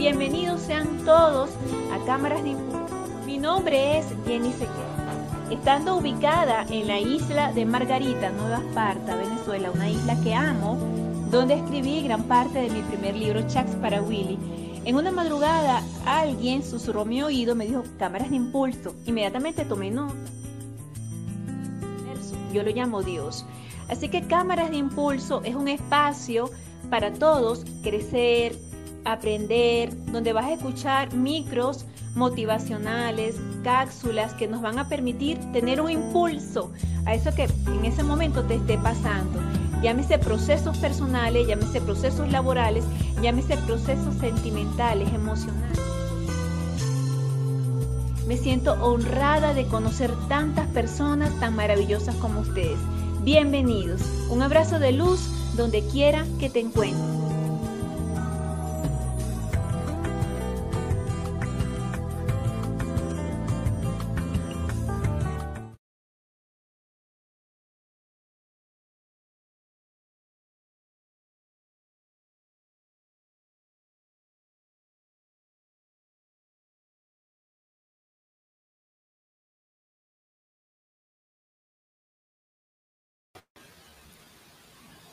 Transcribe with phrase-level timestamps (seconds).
[0.00, 1.50] Bienvenidos sean todos
[1.92, 2.96] a Cámaras de Impulso.
[3.26, 5.28] Mi nombre es Jenny Sequeira.
[5.50, 10.78] Estando ubicada en la isla de Margarita, Nueva Esparta, Venezuela, una isla que amo,
[11.30, 14.38] donde escribí gran parte de mi primer libro, Chats para Willy,
[14.86, 18.94] en una madrugada alguien susurró mi oído, me dijo cámaras de impulso.
[19.04, 20.14] Inmediatamente tomé nota.
[22.54, 23.44] Yo lo llamo Dios.
[23.90, 26.50] Así que cámaras de impulso es un espacio
[26.88, 28.56] para todos crecer,
[29.04, 35.90] aprender, donde vas a escuchar micros motivacionales, cápsulas que nos van a permitir tener un
[35.90, 36.72] impulso
[37.06, 39.40] a eso que en ese momento te esté pasando.
[39.82, 42.84] Llámese procesos personales, llámese procesos laborales,
[43.22, 45.78] llámese procesos sentimentales, emocionales.
[48.26, 52.78] Me siento honrada de conocer tantas personas tan maravillosas como ustedes.
[53.24, 54.02] Bienvenidos.
[54.28, 57.29] Un abrazo de luz donde quiera que te encuentres.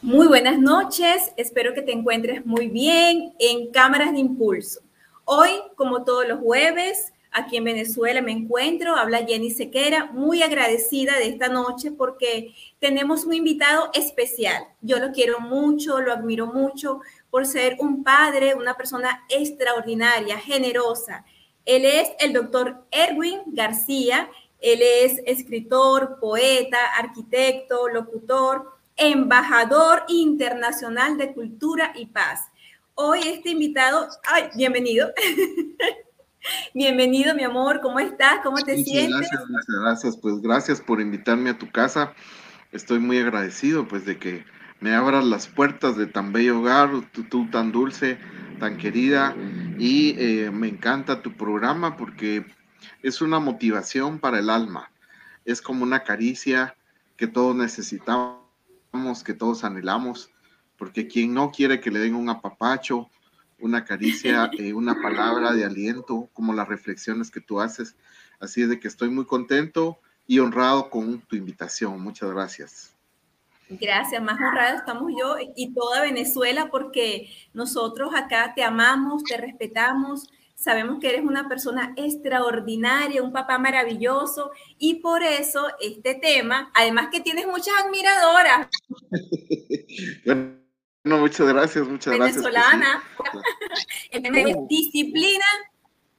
[0.04, 4.82] Muy buenas noches, espero que te encuentres muy bien en Cámaras de Impulso.
[5.26, 11.18] Hoy, como todos los jueves, aquí en Venezuela me encuentro, habla Jenny Sequera, muy agradecida
[11.18, 14.68] de esta noche porque tenemos un invitado especial.
[14.82, 17.00] Yo lo quiero mucho, lo admiro mucho
[17.32, 21.26] por ser un padre, una persona extraordinaria, generosa.
[21.66, 24.30] Él es el doctor Erwin García,
[24.62, 32.42] él es escritor, poeta, arquitecto, locutor embajador internacional de cultura y paz.
[32.96, 35.12] Hoy este invitado, ay, bienvenido.
[36.74, 38.40] bienvenido, mi amor, ¿cómo estás?
[38.44, 39.20] ¿Cómo te sientes?
[39.20, 40.18] Gracias, muchas gracias.
[40.18, 42.14] Pues gracias por invitarme a tu casa.
[42.72, 44.44] Estoy muy agradecido pues de que
[44.80, 46.90] me abras las puertas de tan bello hogar,
[47.30, 48.18] tú, tan dulce,
[48.60, 49.36] tan querida
[49.78, 52.46] y eh, me encanta tu programa porque
[53.04, 54.92] es una motivación para el alma,
[55.46, 56.76] es como una caricia
[57.16, 58.47] que todos necesitamos
[59.24, 60.32] que todos anhelamos,
[60.78, 63.10] porque quien no quiere que le den un apapacho,
[63.60, 67.96] una caricia, eh, una palabra de aliento, como las reflexiones que tú haces.
[68.40, 72.00] Así es de que estoy muy contento y honrado con tu invitación.
[72.02, 72.94] Muchas gracias.
[73.70, 80.30] Gracias, más honrado estamos yo y toda Venezuela porque nosotros acá te amamos, te respetamos,
[80.58, 87.10] Sabemos que eres una persona extraordinaria, un papá maravilloso y por eso este tema, además
[87.12, 88.68] que tienes muchas admiradoras.
[90.26, 90.58] bueno,
[91.04, 92.44] muchas gracias, muchas gracias.
[92.44, 93.04] Venezolana.
[94.68, 95.46] disciplina.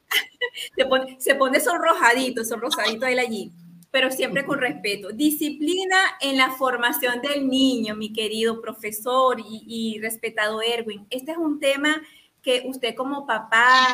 [0.77, 3.53] se, pone, se pone sonrojadito, sonrojadito él allí
[3.91, 5.09] pero siempre con respeto.
[5.13, 11.07] Disciplina en la formación del niño, mi querido profesor y, y, respetado Erwin.
[11.09, 12.03] Este es un tema
[12.43, 13.89] que usted como papá,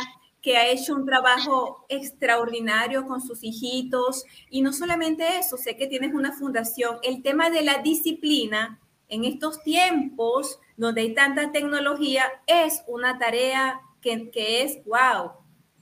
[0.44, 4.26] que ha hecho un trabajo extraordinario con sus hijitos.
[4.50, 6.98] Y no solamente eso, sé que tienes una fundación.
[7.02, 8.78] El tema de la disciplina
[9.08, 15.32] en estos tiempos donde hay tanta tecnología es una tarea que, que es, wow,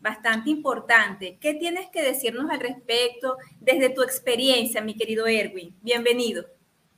[0.00, 1.38] bastante importante.
[1.40, 5.74] ¿Qué tienes que decirnos al respecto desde tu experiencia, mi querido Erwin?
[5.82, 6.46] Bienvenido.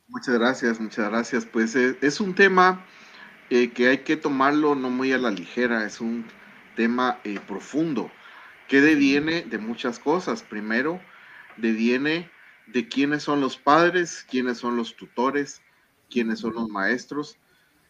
[0.08, 1.46] Muchas gracias, muchas gracias.
[1.46, 2.84] Pues eh, es un tema
[3.48, 6.26] eh, que hay que tomarlo no muy a la ligera, es un
[6.74, 8.10] tema eh, profundo
[8.68, 10.42] que deviene de muchas cosas.
[10.42, 11.00] Primero,
[11.56, 12.30] deviene
[12.66, 15.62] de quiénes son los padres, quiénes son los tutores,
[16.10, 17.36] quiénes son los maestros,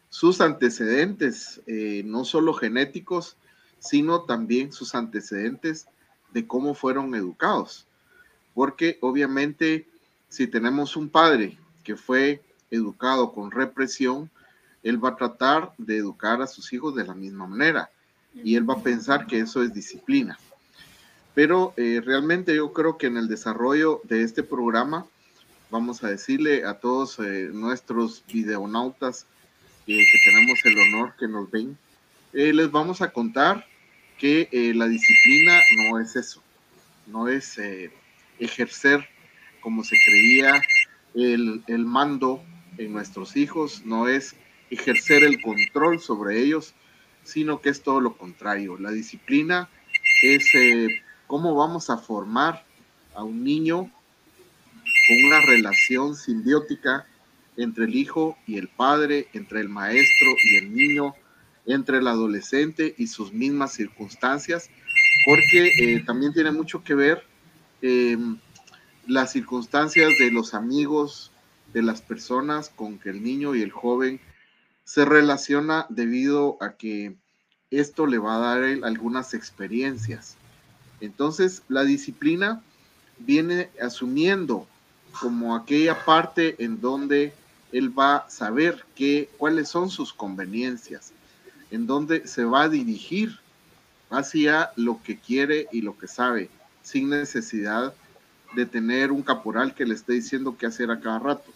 [0.09, 3.37] sus antecedentes, eh, no solo genéticos,
[3.79, 5.87] sino también sus antecedentes
[6.33, 7.87] de cómo fueron educados.
[8.55, 9.89] Porque obviamente
[10.29, 14.31] si tenemos un padre que fue educado con represión,
[14.83, 17.91] él va a tratar de educar a sus hijos de la misma manera
[18.35, 20.39] y él va a pensar que eso es disciplina.
[21.35, 25.07] Pero eh, realmente yo creo que en el desarrollo de este programa
[25.71, 29.27] vamos a decirle a todos eh, nuestros videonautas
[29.87, 31.77] eh, que tenemos el honor que nos ven,
[32.33, 33.65] les vamos a contar
[34.19, 36.43] que la disciplina no es eso,
[37.07, 37.61] no es
[38.41, 39.07] ejercer
[39.61, 40.61] como se creía
[41.15, 42.43] el, el mando
[42.79, 44.35] en nuestros hijos, no es
[44.71, 46.75] ejercer el control sobre ellos,
[47.25, 48.79] sino que es todo lo contrario.
[48.79, 49.69] La disciplina
[50.23, 50.89] es eh,
[51.27, 52.65] cómo vamos a formar
[53.15, 53.91] a un niño
[55.07, 57.07] con una relación simbiótica
[57.57, 61.15] entre el hijo y el padre, entre el maestro y el niño,
[61.67, 64.69] entre el adolescente y sus mismas circunstancias,
[65.25, 67.25] porque eh, también tiene mucho que ver
[67.81, 68.39] em,
[69.07, 71.31] las circunstancias de los amigos,
[71.73, 74.21] de las personas con que el niño y el joven
[74.85, 77.17] se relaciona debido a que
[77.71, 80.37] esto le va a dar algunas experiencias.
[81.01, 82.63] Entonces, la disciplina
[83.19, 84.67] viene asumiendo
[85.21, 87.33] como aquella parte en donde
[87.73, 91.13] él va a saber qué, cuáles son sus conveniencias,
[91.71, 93.39] en donde se va a dirigir
[94.11, 96.51] hacia lo que quiere y lo que sabe,
[96.83, 97.95] sin necesidad
[98.55, 101.51] de tener un caporal que le esté diciendo qué hacer a cada rato.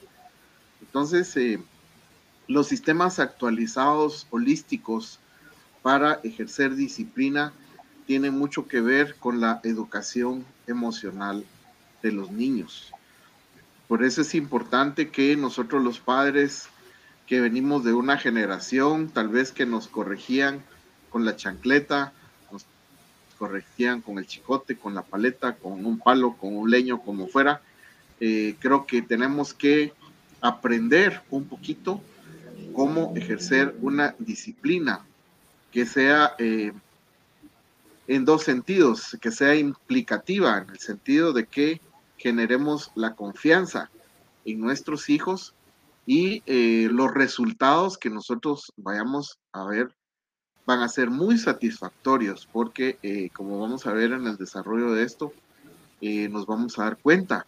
[0.81, 1.61] Entonces, eh,
[2.49, 5.21] los sistemas actualizados holísticos
[5.83, 7.53] para ejercer disciplina
[8.07, 11.45] tienen mucho que ver con la educación emocional
[12.03, 12.91] de los niños.
[13.87, 16.69] Por eso es importante que nosotros los padres
[17.27, 20.63] que venimos de una generación, tal vez que nos corregían
[21.11, 22.15] con la chancleta,
[22.51, 22.65] nos
[23.39, 27.61] corregían con el chicote, con la paleta, con un palo, con un leño, como fuera,
[28.21, 29.93] eh, creo que tenemos que
[30.41, 32.03] aprender un poquito
[32.79, 35.05] cómo ejercer una disciplina
[35.73, 36.71] que sea eh,
[38.07, 41.81] en dos sentidos, que sea implicativa, en el sentido de que
[42.19, 43.91] generemos la confianza
[44.45, 45.55] en nuestros hijos
[46.07, 49.93] y eh, los resultados que nosotros vayamos a ver
[50.65, 55.03] van a ser muy satisfactorios porque eh, como vamos a ver en el desarrollo de
[55.03, 55.33] esto,
[56.01, 57.45] nos vamos a dar cuenta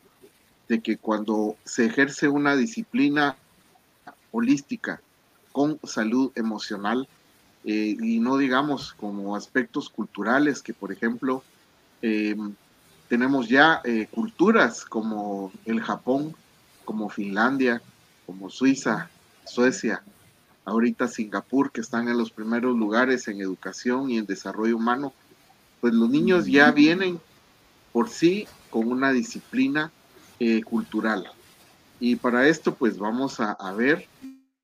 [0.66, 3.36] de que cuando se ejerce una disciplina
[4.32, 5.00] holística
[5.52, 7.08] con salud emocional
[7.64, 11.42] eh, y no digamos como aspectos culturales que por ejemplo
[12.02, 12.36] eh,
[13.10, 16.34] tenemos ya eh, culturas como el Japón,
[16.84, 17.82] como Finlandia,
[18.24, 19.10] como Suiza,
[19.44, 20.02] Suecia,
[20.64, 25.12] ahorita Singapur, que están en los primeros lugares en educación y en desarrollo humano,
[25.80, 27.20] pues los niños ya vienen
[27.92, 29.90] por sí con una disciplina
[30.38, 31.26] eh, cultural.
[31.98, 34.06] Y para esto, pues vamos a, ver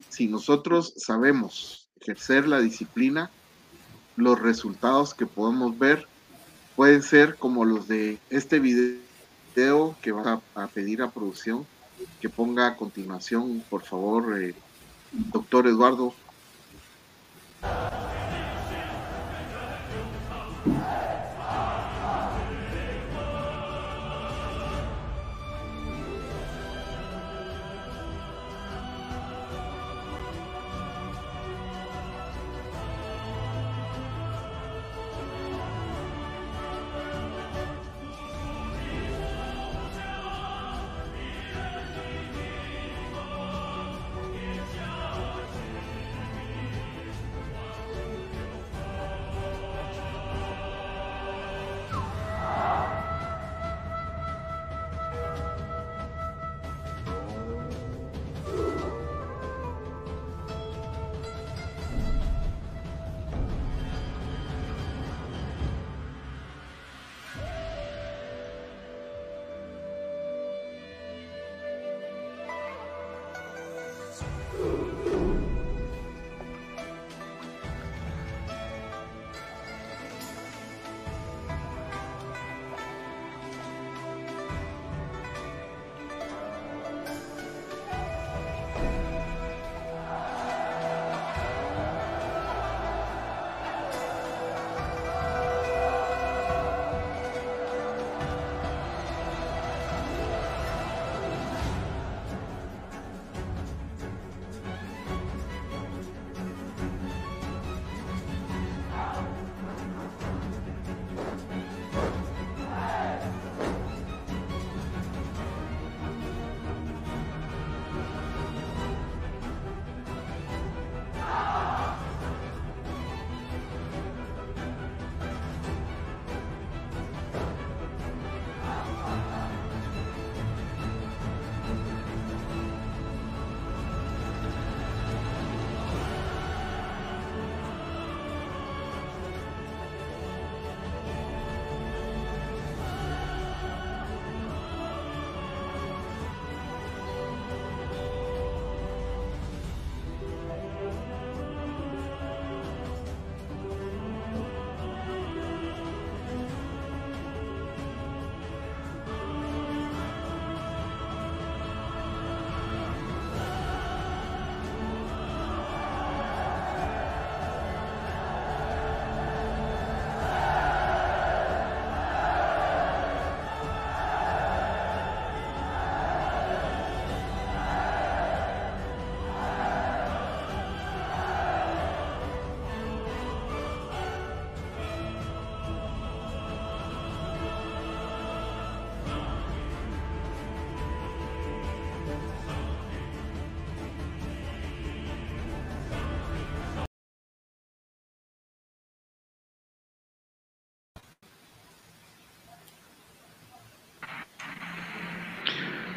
[0.09, 3.31] si nosotros sabemos ejercer la disciplina,
[4.17, 6.07] los resultados que podemos ver
[6.75, 11.67] pueden ser como los de este video que va a, pedir a producción
[12.21, 14.55] que ponga a continuación, por favor, eh,
[15.13, 16.15] doctor Eduardo.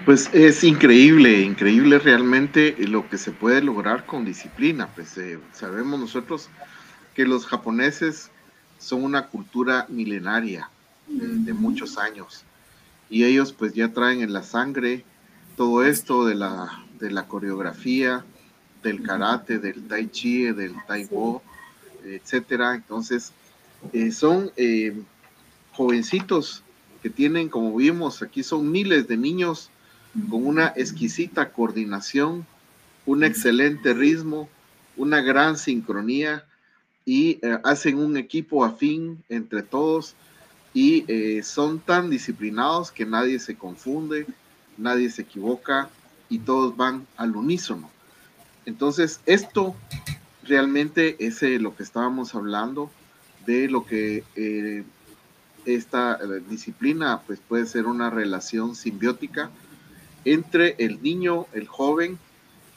[0.10, 4.88] Pues es increíble, increíble realmente lo que se puede lograr con disciplina.
[4.96, 6.50] Pues eh, sabemos nosotros
[7.14, 8.32] que los japoneses
[8.80, 10.68] son una cultura milenaria
[11.06, 12.44] de muchos años
[13.08, 15.06] y ellos pues ya traen en la sangre
[15.56, 18.26] todo esto de la, de la coreografía,
[18.82, 21.44] del karate, del tai chi, del tai bo,
[22.04, 22.74] etcétera.
[22.74, 23.32] Entonces,
[23.94, 25.04] eh, son eh,
[25.74, 26.64] jovencitos
[27.04, 29.70] que tienen, como vimos, aquí son miles de niños
[30.30, 32.46] con una exquisita coordinación,
[33.06, 34.50] un excelente ritmo,
[34.98, 36.46] una gran sincronía
[37.06, 40.16] y eh, hacen un equipo afín entre todos
[40.74, 41.06] y
[41.42, 44.28] son tan disciplinados que nadie se confunde,
[44.78, 45.90] nadie se equivoca
[46.30, 47.90] y todos van al unísono.
[48.66, 49.76] Entonces, esto
[50.44, 52.92] realmente es eh, lo que estábamos hablando
[53.46, 54.84] de lo que eh,
[55.66, 59.50] esta eh, disciplina pues puede ser una relación simbiótica
[60.26, 62.18] entre el niño, el joven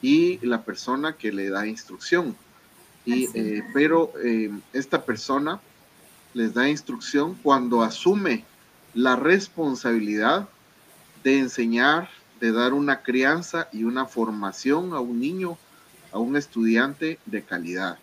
[0.01, 2.37] y la persona que le da instrucción.
[3.05, 3.27] Y,
[3.75, 4.13] pero
[4.73, 5.61] esta persona
[6.35, 8.45] les da instrucción cuando asume
[8.95, 10.49] la responsabilidad
[11.25, 12.09] de enseñar,
[12.41, 15.59] de dar una crianza y una formación a un niño
[16.13, 17.99] a un estudiante de calidad.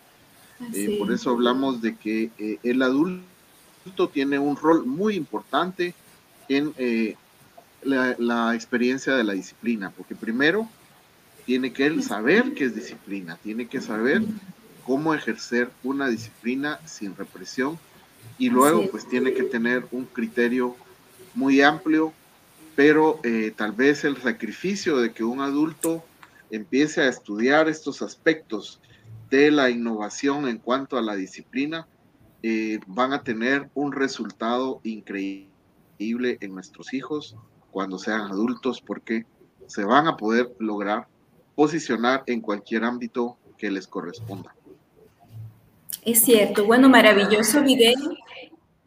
[0.74, 5.94] Eh, por eso hablamos de que eh, el adulto tiene un rol muy importante
[6.48, 6.74] en
[7.82, 10.68] eh, la, experiencia de la disciplina, porque primero
[11.46, 14.22] tiene que saber qué es disciplina, tiene que saber
[14.84, 17.78] cómo ejercer una disciplina sin represión
[18.38, 20.76] y luego pues tiene que tener un criterio
[21.34, 22.12] muy amplio,
[22.76, 23.20] pero
[23.56, 26.04] tal vez el sacrificio de que un adulto
[26.50, 28.80] empiece a estudiar estos aspectos
[29.30, 31.86] de la innovación en cuanto a la disciplina,
[32.42, 35.48] eh, van a tener un resultado increíble
[35.98, 37.36] en nuestros hijos
[37.70, 39.26] cuando sean adultos porque
[39.66, 41.06] se van a poder lograr
[41.54, 44.54] posicionar en cualquier ámbito que les corresponda.
[46.04, 48.16] Es cierto, bueno, maravilloso video,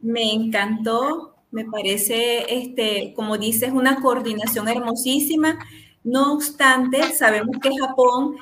[0.02, 5.60] me encantó, me parece, este, como dices, una coordinación hermosísima.
[6.04, 8.36] No obstante, sabemos que Japón,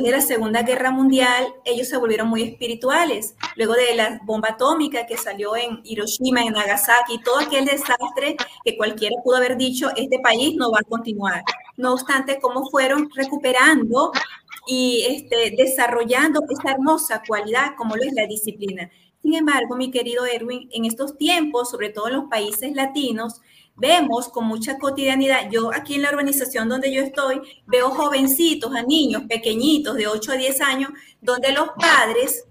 [0.00, 3.34] de la Segunda Guerra Mundial, ellos se volvieron muy espirituales.
[3.56, 8.76] Luego de la bomba atómica que salió en Hiroshima, en Nagasaki, todo aquel desastre que
[8.76, 11.42] cualquiera pudo haber dicho, este país no va a continuar.
[11.76, 14.12] No obstante, cómo fueron recuperando
[14.66, 18.90] y este, desarrollando esta hermosa cualidad como lo es la disciplina.
[19.20, 23.40] Sin embargo, mi querido Erwin, en estos tiempos, sobre todo en los países latinos,
[23.82, 28.82] vemos con mucha cotidianidad, yo aquí en la urbanización donde yo estoy, veo jovencitos, a
[28.82, 32.46] niños pequeñitos de 8 a 10 años, donde los padres,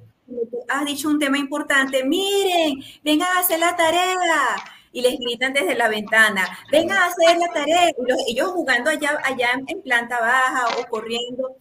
[0.67, 4.57] has dicho un tema importante, miren, vengan a hacer la tarea.
[4.93, 7.91] Y les gritan desde la ventana, vengan a hacer la tarea.
[8.27, 11.55] Y ellos jugando allá, allá en planta baja o corriendo.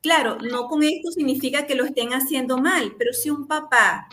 [0.00, 4.08] Claro, no con esto significa que lo estén haciendo mal, pero si un papá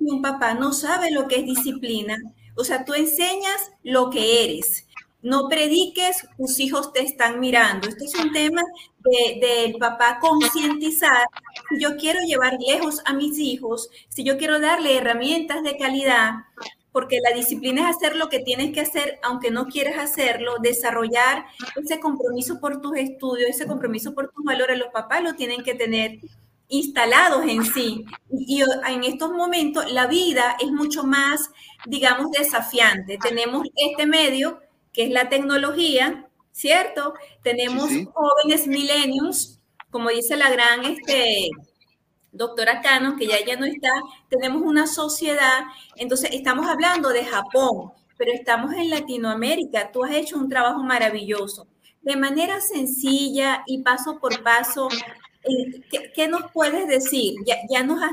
[0.00, 2.18] un papá no sabe lo que es disciplina,
[2.56, 4.86] o sea, tú enseñas lo que eres.
[5.22, 7.88] No prediques, tus hijos te están mirando.
[7.88, 8.62] Este es un tema
[9.40, 11.28] del papá concientizar.
[11.68, 16.32] Si yo quiero llevar lejos a mis hijos, si yo quiero darle herramientas de calidad,
[16.90, 21.46] porque la disciplina es hacer lo que tienes que hacer, aunque no quieras hacerlo, desarrollar
[21.82, 25.74] ese compromiso por tus estudios, ese compromiso por tus valores, los papás lo tienen que
[25.74, 26.18] tener
[26.72, 28.04] instalados en sí.
[28.30, 31.50] Y en estos momentos la vida es mucho más,
[31.86, 33.18] digamos, desafiante.
[33.22, 34.60] Tenemos este medio,
[34.92, 37.12] que es la tecnología, ¿cierto?
[37.42, 39.60] Tenemos jóvenes millennials,
[39.90, 41.50] como dice la gran este,
[42.32, 43.90] doctora Cano, que ya, ya no está,
[44.30, 45.64] tenemos una sociedad,
[45.96, 49.92] entonces estamos hablando de Japón, pero estamos en Latinoamérica.
[49.92, 51.66] Tú has hecho un trabajo maravilloso.
[52.00, 54.88] De manera sencilla y paso por paso,
[55.44, 55.82] eh,
[56.14, 57.34] ¿qué, nos puedes decir?
[57.68, 58.12] Ya, nos has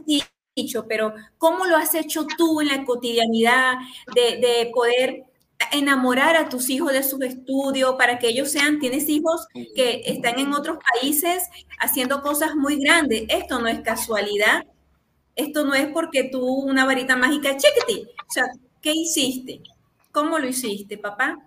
[0.55, 3.75] dicho, pero ¿cómo lo has hecho tú en la cotidianidad
[4.13, 5.23] de, poder
[5.71, 9.45] enamorar a tus hijos de sus estudios para que ellos sean, tienes hijos
[9.75, 11.43] que están en otros países
[11.79, 13.23] haciendo cosas muy grandes.
[13.27, 14.65] Esto no es casualidad.
[15.35, 18.07] Esto no es porque tú una varita mágica, chiquiti.
[18.27, 18.45] O sea,
[18.81, 19.61] ¿qué hiciste?
[20.11, 21.37] ¿Cómo lo hiciste, papá?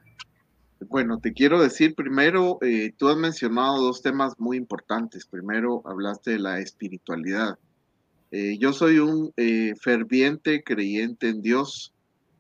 [0.89, 5.27] Bueno, te quiero decir primero, eh, tú has mencionado dos temas muy importantes.
[5.27, 7.59] Primero, hablaste de la espiritualidad.
[8.31, 11.93] Eh, yo soy un eh, ferviente creyente en Dios.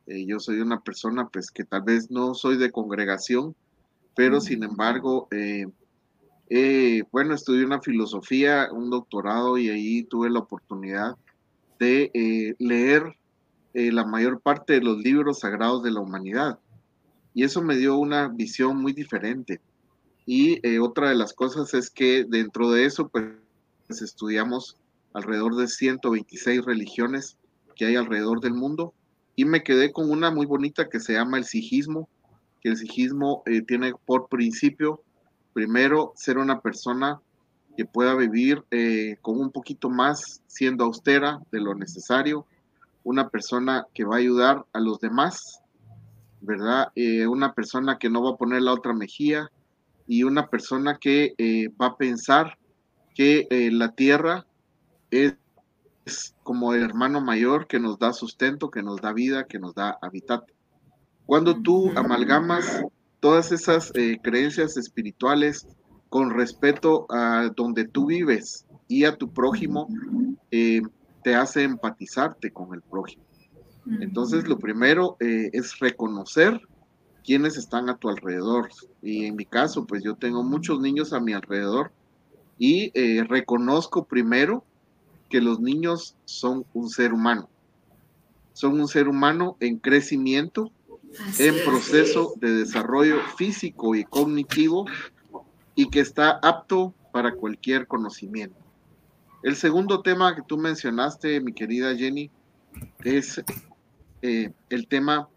[0.07, 3.55] yo soy una persona, pues, que tal vez no soy de congregación,
[4.15, 5.29] pero sin embargo,
[7.11, 11.17] bueno, estudié una filosofía, un doctorado y ahí tuve la oportunidad
[11.79, 13.17] de leer
[13.75, 16.59] eh, la mayor parte de los libros sagrados de la humanidad.
[17.35, 19.61] Y eso me dio una visión muy diferente.
[20.27, 23.27] Y eh, otra de las cosas es que dentro de eso, pues
[23.89, 24.77] estudiamos
[25.12, 27.37] alrededor de 126 religiones
[27.75, 28.95] que hay alrededor del mundo.
[29.35, 32.09] Y me quedé con una muy bonita que se llama el sijismo,
[32.61, 35.03] que el sijismo eh, tiene por principio,
[35.53, 37.21] primero, ser una persona
[37.77, 42.47] que pueda vivir eh, con un poquito más, siendo austera de lo necesario,
[43.05, 45.62] una persona que va a ayudar a los demás,
[46.43, 46.89] ¿verdad?
[46.95, 49.51] Eh, una persona que no va a poner la otra mejilla
[50.07, 51.35] y una persona que
[51.81, 52.59] va a pensar
[53.15, 54.47] que la tierra
[55.11, 55.37] es
[56.43, 59.99] como el hermano mayor que nos da sustento, que nos da vida, que nos da
[60.03, 60.45] hábitat.
[61.27, 62.83] Cuando tú amalgamas
[63.21, 65.67] todas esas eh, creencias espirituales
[66.09, 69.89] con respeto a donde tú vives y a tu prójimo,
[70.51, 70.83] eh,
[71.23, 73.23] te hace empatizarte con el prójimo.
[74.01, 76.61] Entonces, lo primero eh, es reconocer
[77.25, 78.69] quiénes están a tu alrededor.
[79.03, 81.93] Y en mi caso, pues yo tengo muchos niños a mi alrededor
[82.59, 84.65] y reconozco primero
[85.33, 87.49] que los niños son un ser humano.
[88.53, 90.71] Son un ser humano en crecimiento,
[91.39, 94.85] en proceso de desarrollo físico y cognitivo
[95.75, 98.56] y que está apto para cualquier conocimiento.
[99.43, 102.30] El segundo tema que tú mencionaste, mi querida Jenny,
[103.02, 103.43] es
[104.23, 105.28] eh, el tema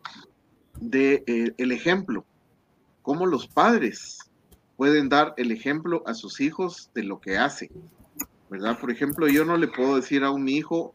[0.79, 2.25] del de, eh, ejemplo.
[3.01, 4.19] Cómo los padres
[4.77, 7.69] pueden dar el ejemplo a sus hijos de lo que hacen.
[8.49, 8.79] ¿verdad?
[8.79, 10.93] Por ejemplo, yo no le puedo decir a un hijo,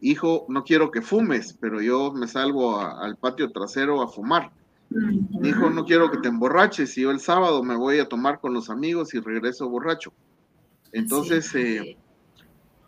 [0.00, 4.52] hijo, no quiero que fumes, pero yo me salgo al patio trasero a fumar.
[5.42, 8.52] Hijo, no quiero que te emborraches y yo el sábado me voy a tomar con
[8.52, 10.12] los amigos y regreso borracho.
[10.92, 11.96] Entonces, eh,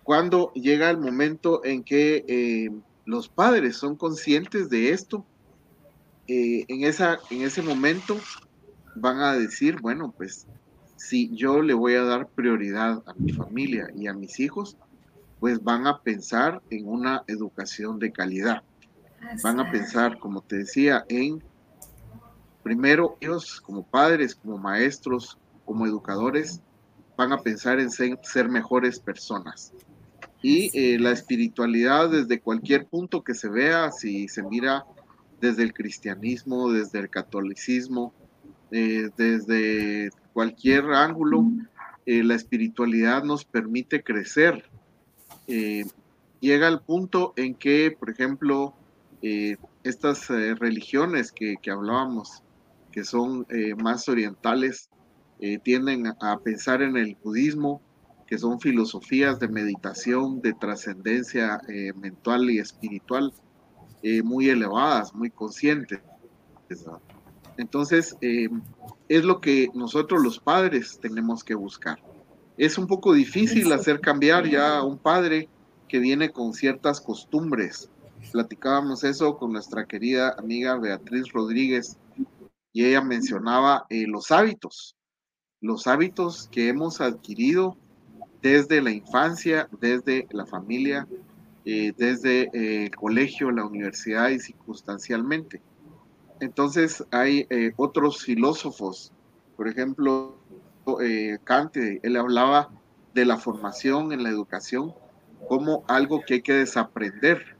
[0.04, 2.70] cuando llega el momento en que eh,
[3.06, 5.24] los padres son conscientes de esto,
[6.28, 8.18] eh, en, esa, en ese momento
[8.96, 10.46] van a decir, bueno, pues
[10.96, 14.76] si yo le voy a dar prioridad a mi familia y a mis hijos,
[15.38, 18.62] pues van a pensar en una educación de calidad.
[19.42, 21.42] Van a pensar, como te decía, en
[22.62, 26.60] primero ellos como padres, como maestros, como educadores,
[27.16, 29.72] van a pensar en ser, mejores personas.
[30.42, 34.84] Y eh, la espiritualidad desde cualquier punto que se vea, si se mira
[35.40, 38.12] desde el cristianismo, desde el catolicismo,
[38.70, 41.44] eh, desde cualquier ángulo,
[42.04, 44.64] eh, la espiritualidad nos permite crecer.
[46.40, 48.74] Llega al punto en que, por ejemplo,
[49.82, 52.42] estas religiones que, hablábamos,
[52.92, 53.46] que son
[53.82, 54.90] más orientales,
[55.62, 57.80] tienden a pensar en el budismo,
[58.26, 61.60] que son filosofías de meditación, de trascendencia
[61.94, 63.32] mental y espiritual
[64.24, 66.00] muy elevadas, muy conscientes.
[67.56, 68.48] Entonces, eh,
[69.08, 71.98] es lo que nosotros los padres tenemos que buscar.
[72.58, 75.48] Es un poco difícil hacer cambiar ya a un padre
[75.88, 77.90] que viene con ciertas costumbres.
[78.32, 81.96] Platicábamos eso con nuestra querida amiga Beatriz Rodríguez
[82.72, 84.96] y ella mencionaba eh, los hábitos,
[85.60, 87.78] los hábitos que hemos adquirido
[88.46, 91.08] desde la infancia, desde la familia,
[91.64, 92.48] eh, desde
[92.84, 95.60] el colegio, la universidad y circunstancialmente.
[96.38, 99.12] Entonces hay eh, otros filósofos,
[99.56, 100.36] por ejemplo,
[101.02, 102.70] eh, Kant, él hablaba
[103.14, 104.94] de la formación en la educación
[105.48, 107.56] como algo que hay que desaprender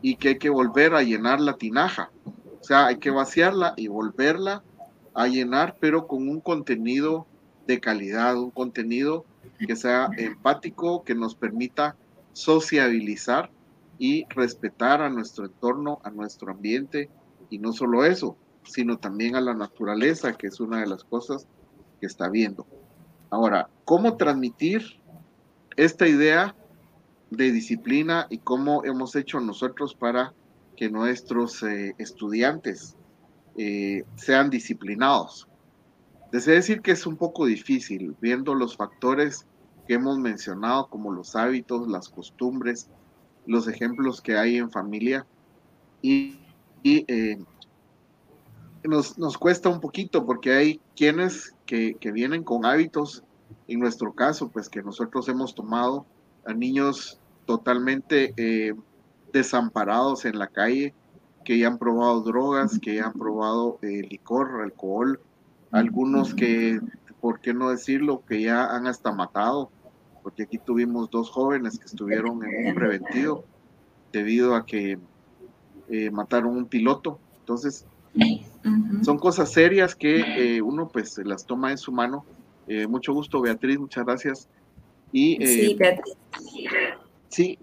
[0.00, 2.10] y que hay que volver a llenar la tinaja.
[2.60, 4.62] O sea, hay que vaciarla y volverla
[5.12, 7.26] a llenar, pero con un contenido
[7.66, 9.26] de calidad, un contenido
[9.58, 11.96] que sea empático, que nos permita
[12.32, 13.50] sociabilizar
[13.98, 17.08] y respetar a nuestro entorno, a nuestro ambiente,
[17.50, 21.46] y no solo eso, sino también a la naturaleza, que es una de las cosas
[22.00, 22.66] que está viendo.
[23.30, 25.00] Ahora, ¿cómo transmitir
[25.76, 26.54] esta idea
[27.30, 30.32] de disciplina y cómo hemos hecho nosotros para
[30.76, 32.96] que nuestros eh, estudiantes
[33.56, 35.48] eh, sean disciplinados?
[36.34, 39.46] Deseo decir que es un poco difícil, viendo los factores
[39.86, 42.88] que hemos mencionado, como los hábitos, las costumbres,
[43.46, 45.24] los ejemplos que hay en familia,
[46.02, 46.40] y
[46.82, 47.38] eh,
[48.82, 53.22] nos, nos, cuesta un poquito porque hay quienes que, que, vienen con hábitos,
[53.68, 56.04] en nuestro caso, pues que nosotros hemos tomado
[56.44, 58.74] a niños totalmente eh,
[59.32, 60.94] desamparados en la calle,
[61.44, 65.20] que ya han probado drogas, que ya han probado eh, licor, alcohol,
[65.74, 66.80] algunos que,
[67.20, 69.70] ¿por qué no decirlo?, que ya han hasta matado,
[70.22, 73.44] porque aquí tuvimos dos jóvenes que estuvieron en un preventivo
[74.12, 74.98] debido a que
[75.88, 77.18] eh, mataron un piloto.
[77.40, 77.84] Entonces,
[79.02, 82.24] son cosas serias que uno pues las toma en su mano.
[82.88, 84.48] mucho gusto, Beatriz, muchas gracias.
[85.12, 86.16] Y, sí, Beatriz.
[87.28, 87.58] Sí,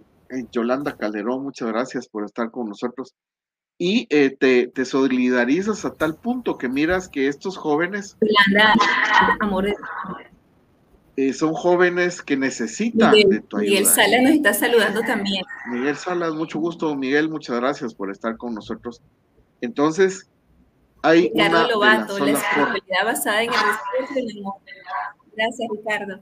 [0.52, 3.15] Yolanda Calderón, muchas gracias por estar con nosotros.
[3.84, 4.30] Y te,
[4.67, 8.15] te, solidarizas a tal punto que miras que estos jóvenes...
[8.22, 8.76] Yolanda,
[11.17, 13.70] eh, son jóvenes que necesitan de tu ayuda.
[13.72, 15.44] Miguel Salas nos está saludando también.
[15.70, 16.96] Miguel Salas, mucho gusto.
[16.96, 19.02] Miguel, muchas gracias por estar con nosotros.
[19.60, 20.30] Entonces,
[21.02, 24.54] hay Ricardo una Lobato, la espiritualidad basada en el respeto y el amor.
[25.36, 26.22] Gracias, Ricardo.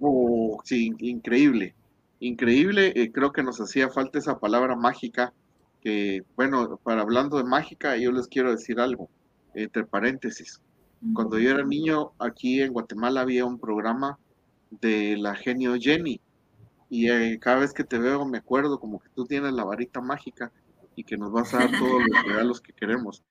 [0.00, 1.74] Oh, sí, increíble,
[2.20, 2.92] increíble.
[2.96, 5.32] Eh, creo que nos hacía falta esa palabra mágica.
[5.84, 9.08] Que, bueno, para hablando de mágica, yo les quiero decir algo,
[9.54, 10.60] entre paréntesis.
[11.12, 14.18] Cuando yo era niño, aquí en Guatemala había un programa
[14.70, 16.20] de la genio Jenny.
[16.88, 20.00] Y eh, cada vez que te veo me acuerdo como que tú tienes la varita
[20.00, 20.50] mágica
[20.96, 23.22] y que nos vas a dar todos los regalos que queremos.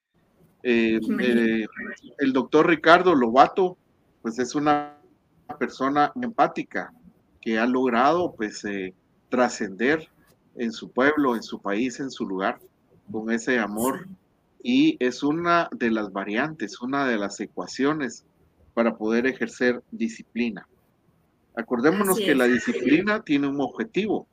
[0.61, 1.65] Eh, eh,
[2.19, 3.77] el doctor Ricardo Lobato,
[4.21, 4.97] pues es una
[5.59, 6.93] persona empática
[7.41, 8.63] que ha logrado pues
[9.29, 10.09] trascender
[10.55, 12.59] en su pueblo, en su país, en su lugar,
[13.11, 14.07] con ese amor
[14.63, 18.25] y es una de las variantes, una de las ecuaciones
[18.73, 20.67] para poder ejercer disciplina.
[21.55, 24.25] Acordémonos que la disciplina tiene un objetivo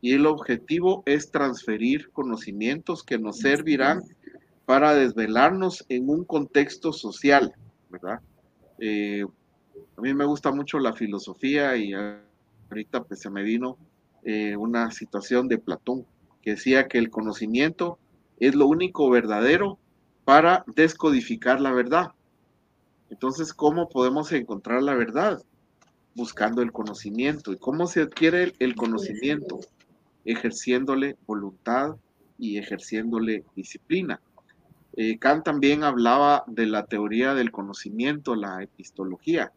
[0.00, 4.02] y el objetivo es transferir conocimientos que nos servirán
[4.64, 7.52] para desvelarnos en un contexto social,
[7.90, 8.20] ¿verdad?
[8.78, 9.24] Eh,
[9.96, 11.92] a mí me gusta mucho la filosofía y
[12.70, 13.76] ahorita pues se me vino
[14.24, 16.06] eh, una situación de Platón
[16.42, 17.98] que decía que el conocimiento
[18.38, 19.78] es lo único verdadero
[20.24, 22.12] para descodificar la verdad.
[23.10, 25.42] Entonces, ¿cómo podemos encontrar la verdad?
[26.14, 27.52] Buscando el conocimiento.
[27.52, 29.60] ¿Y cómo se adquiere el conocimiento?
[30.24, 31.96] Ejerciéndole voluntad
[32.38, 34.20] y ejerciéndole disciplina.
[34.94, 39.52] Eh, Kant también hablaba de la teoría del conocimiento, la epistología.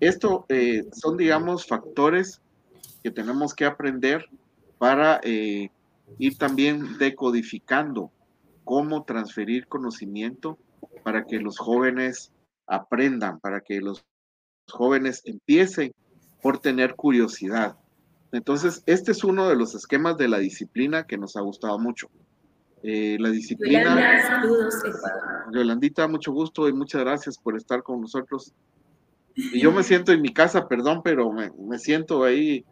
[0.00, 2.40] Esto eh, son, digamos, factores
[3.04, 4.26] que tenemos que aprender
[4.78, 5.70] para eh,
[6.18, 8.10] ir también decodificando
[8.64, 10.58] cómo transferir conocimiento
[11.02, 12.32] para que los jóvenes
[12.66, 14.02] aprendan, para que los
[14.70, 15.92] jóvenes empiecen
[16.42, 17.76] por tener curiosidad.
[18.32, 22.08] Entonces, este es uno de los esquemas de la disciplina que nos ha gustado mucho.
[22.82, 24.42] Eh, la disciplina.
[25.52, 28.54] Yolandita, mucho gusto y muchas gracias por estar con nosotros.
[29.34, 32.64] Y yo me siento en mi casa, perdón, pero me, siento ahí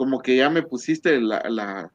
[0.00, 1.92] como que ya me pusiste la,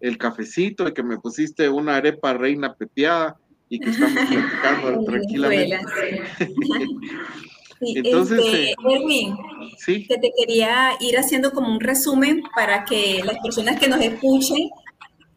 [0.00, 3.36] el cafecito y que me pusiste una arepa reina pepiada
[3.68, 6.22] y que estamos platicando tranquilamente.
[7.80, 13.78] Entonces, este, eh, que te quería ir haciendo como un resumen para que las personas
[13.78, 14.68] que nos escuchen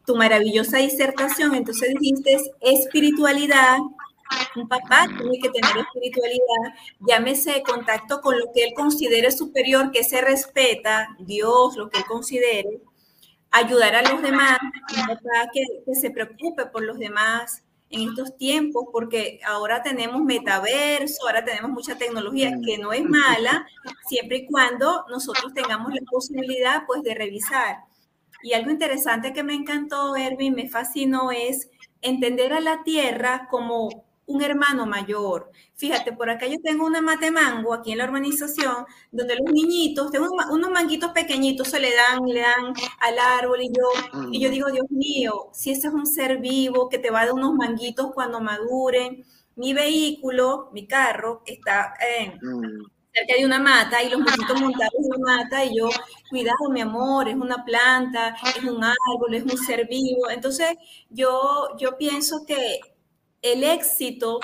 [0.08, 3.78] tu maravillosa disertación, entonces dijiste espiritualidad,
[4.56, 10.04] un papá tiene que tener espiritualidad, llámese contacto con lo que él considere superior, que
[10.04, 12.82] se respeta, Dios, lo que él considere,
[13.52, 14.58] ayudar a los demás,
[15.54, 21.44] que, que se preocupe por los demás en estos tiempos, porque ahora tenemos metaverso, ahora
[21.44, 23.66] tenemos mucha tecnología que no es mala,
[24.08, 27.78] siempre y cuando nosotros tengamos la posibilidad pues de revisar.
[28.44, 31.70] Y algo interesante que me encantó, Erwin, me fascinó, es
[32.02, 35.52] entender a la tierra como un hermano mayor.
[35.76, 40.12] Fíjate, por acá yo tengo una mate mango aquí en la urbanización, donde los niñitos,
[40.12, 44.50] tengo unos manguitos pequeñitos, se le dan, le dan al árbol y yo, y yo
[44.50, 47.54] digo, Dios mío, si ese es un ser vivo que te va a dar unos
[47.56, 51.96] manguitos cuando maduren, mi vehículo, mi carro, está
[52.42, 52.62] mm.
[53.12, 55.90] cerca de una mata y los manguitos montados en una mata y yo,
[56.30, 60.30] cuidado, mi amor, es una planta, es un árbol, es un ser vivo.
[60.30, 60.78] Entonces,
[61.10, 62.80] yo, yo pienso que
[63.42, 64.40] el éxito,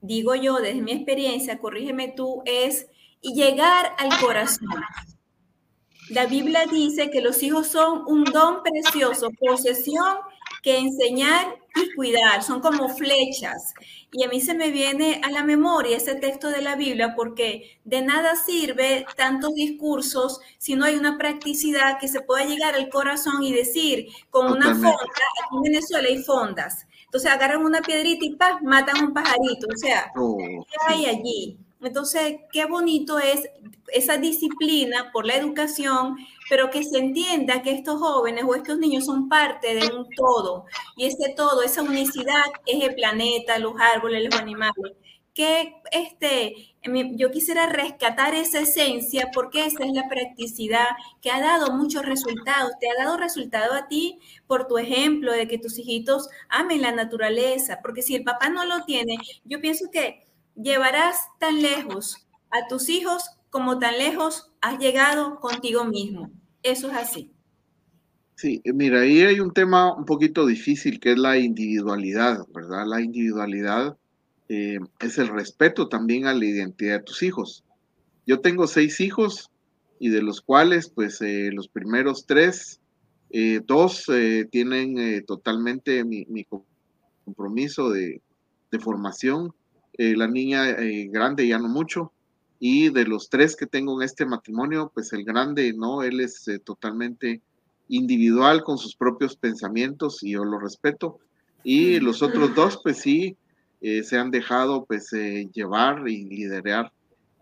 [0.00, 2.86] digo yo desde mi experiencia, corrígeme tú, es
[3.22, 4.68] llegar al corazón.
[6.10, 10.18] La Biblia dice que los hijos son un don precioso, posesión
[10.62, 13.74] que enseñar y cuidar, son como flechas.
[14.12, 17.80] Y a mí se me viene a la memoria ese texto de la Biblia porque
[17.84, 22.88] de nada sirve tantos discursos si no hay una practicidad que se pueda llegar al
[22.88, 28.24] corazón y decir, con una fonda, aquí en Venezuela hay fondas, entonces agarran una piedrita
[28.24, 28.58] y ¡pam!
[28.64, 29.68] matan un pajarito.
[29.72, 31.56] O sea, oh, ¿qué hay allí?
[31.80, 33.48] Entonces, qué bonito es
[33.92, 36.16] esa disciplina por la educación,
[36.50, 40.64] pero que se entienda que estos jóvenes o estos niños son parte de un todo.
[40.96, 44.96] Y ese todo, esa unicidad es el planeta, los árboles, los animales.
[45.34, 46.76] Que este,
[47.16, 50.86] yo quisiera rescatar esa esencia porque esa es la practicidad
[51.20, 52.72] que ha dado muchos resultados.
[52.80, 56.92] Te ha dado resultado a ti por tu ejemplo de que tus hijitos amen la
[56.92, 62.68] naturaleza, porque si el papá no lo tiene, yo pienso que llevarás tan lejos a
[62.68, 66.30] tus hijos como tan lejos has llegado contigo mismo.
[66.62, 67.32] Eso es así.
[68.36, 72.84] Sí, mira, ahí hay un tema un poquito difícil que es la individualidad, ¿verdad?
[72.86, 73.96] La individualidad
[74.48, 77.64] eh, es el respeto también a la identidad de tus hijos.
[78.26, 79.50] Yo tengo seis hijos
[79.98, 82.80] y de los cuales, pues, eh, los primeros tres,
[83.30, 84.06] eh, dos
[84.50, 86.46] tienen totalmente mi,
[87.24, 88.20] compromiso de,
[88.70, 89.52] de formación.
[89.96, 90.76] la niña
[91.10, 92.12] grande ya no mucho.
[92.60, 96.02] Y de los tres que tengo en este matrimonio, pues el grande, ¿no?
[96.02, 97.42] Él es totalmente
[97.88, 101.18] individual con sus propios pensamientos y yo lo respeto.
[101.64, 103.36] Y los otros dos, pues sí,
[103.86, 106.90] eh, se han dejado pues eh, llevar y liderar,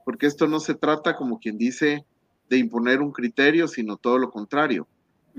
[0.05, 2.05] porque esto no se trata como quien dice
[2.50, 4.88] de imponer un criterio, sino todo lo contrario.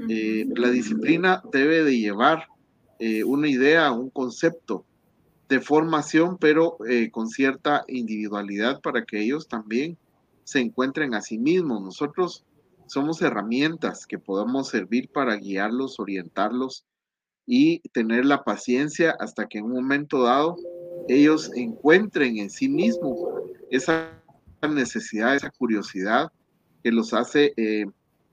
[0.08, 2.48] Eh, la disciplina debe de llevar
[3.26, 4.86] una idea, un concepto
[5.50, 6.78] de formación, pero
[7.12, 9.98] con cierta individualidad para que ellos también
[10.46, 11.82] se encuentren a sí mismos.
[11.82, 12.46] Nosotros
[12.86, 16.86] somos herramientas que podemos servir para guiarlos, orientarlos
[17.46, 20.56] y tener la paciencia hasta que en un momento dado
[21.08, 23.20] ellos encuentren en sí mismos
[23.70, 24.12] esa
[24.68, 26.32] necesidad, esa curiosidad
[26.84, 27.86] que los hace eh,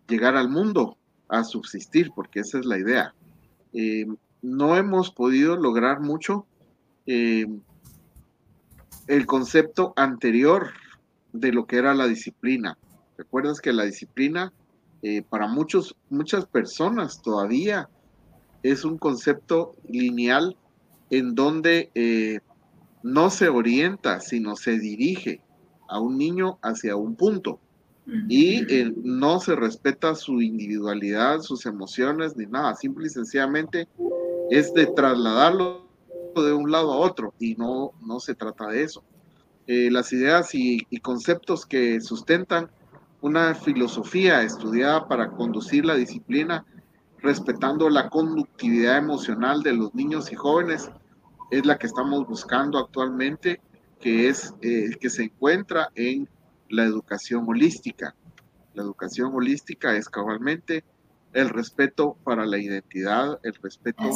[0.09, 0.97] llegar al mundo
[1.29, 3.15] a subsistir, porque esa es la idea.
[3.73, 4.07] Eh,
[4.43, 6.47] no hemos podido lograr mucho
[7.07, 7.47] eh,
[9.07, 10.71] el concepto anterior
[11.33, 12.77] de lo que era la disciplina.
[13.17, 14.53] ¿Recuerdas que la disciplina
[15.31, 17.89] para muchos, muchas personas todavía
[18.63, 20.59] es un concepto lineal
[21.09, 21.91] en donde
[23.03, 25.41] no se orienta, sino se dirige
[25.89, 27.61] a un niño hacia un punto.
[28.29, 32.75] Y eh, no se respeta su individualidad, sus emociones, ni nada.
[32.75, 33.87] Simple y sencillamente
[34.51, 35.87] es de trasladarlo
[36.35, 39.05] de un lado a otro y no, no se trata de eso.
[39.69, 42.69] Eh, las ideas y, y conceptos que sustentan
[43.21, 46.65] una filosofía estudiada para conducir la disciplina
[47.23, 50.91] respetando la conductividad emocional de los niños y jóvenes
[51.51, 53.61] es la que estamos buscando actualmente,
[54.01, 56.29] que es eh, que se encuentra en
[56.69, 58.15] la educación holística.
[58.75, 60.85] La educación holística es cabalmente
[61.33, 64.11] el respeto para la identidad, el respeto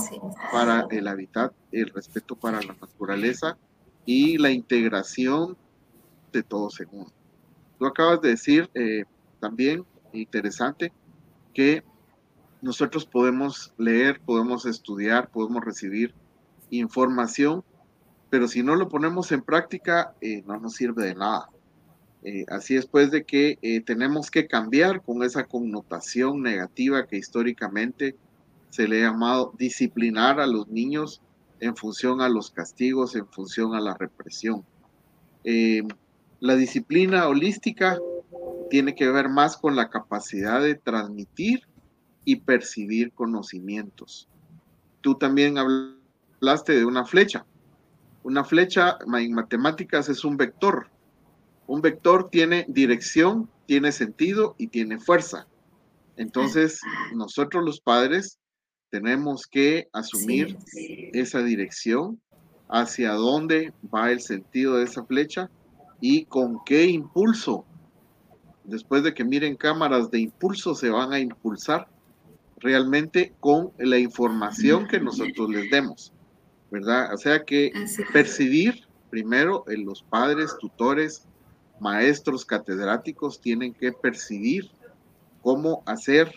[0.53, 3.57] para el hábitat, el respeto para la naturaleza
[4.05, 5.57] y la integración
[6.33, 7.12] de todo segundo.
[7.79, 9.05] Tú acabas de decir eh,
[9.40, 10.92] también, interesante,
[11.53, 11.85] que
[12.62, 16.14] nosotros podemos leer, podemos estudiar, podemos recibir
[16.78, 17.64] información,
[18.30, 21.48] pero si no lo ponemos en práctica, eh, no nos sirve de nada.
[22.24, 27.18] Eh, así es pues de que eh, tenemos que cambiar con esa connotación negativa que
[27.18, 28.16] históricamente
[28.70, 31.20] se le ha llamado disciplinar a los niños
[31.60, 34.64] en función a los castigos, en función a la represión.
[36.40, 37.98] la disciplina holística
[38.68, 41.68] tiene que ver más con la capacidad de transmitir
[42.24, 44.28] y percibir conocimientos.
[45.00, 46.03] Tú también hablas
[46.44, 47.46] hablaste de una flecha.
[48.22, 50.88] Una flecha en matemáticas es un vector.
[51.66, 55.46] Un vector tiene dirección, tiene sentido y tiene fuerza.
[56.16, 56.80] Entonces,
[57.14, 58.38] nosotros los padres
[58.90, 60.59] tenemos que asumir
[61.14, 62.20] esa dirección,
[62.68, 65.50] hacia dónde va el sentido de esa flecha
[66.00, 67.64] y con qué impulso.
[68.64, 71.88] Después de que miren cámaras de impulso, se van a impulsar
[72.59, 76.13] realmente con la información que nosotros les demos.
[76.74, 77.14] ¿Verdad?
[77.14, 77.72] O sea que
[78.12, 81.24] percibir primero en los padres, tutores,
[81.78, 84.72] maestros, catedráticos tienen que percibir
[85.40, 86.32] cómo hacer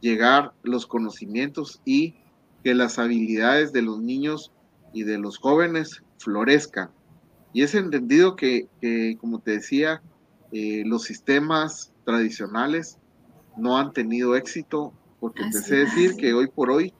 [0.00, 2.16] llegar los conocimientos y
[2.64, 4.50] que las habilidades de los niños
[4.92, 6.90] y de los jóvenes florezcan.
[7.52, 8.66] Y es entendido que,
[9.20, 10.02] como te decía,
[10.50, 12.98] eh, los sistemas tradicionales
[13.56, 16.92] no han tenido éxito, porque empecé a decir que hoy por hoy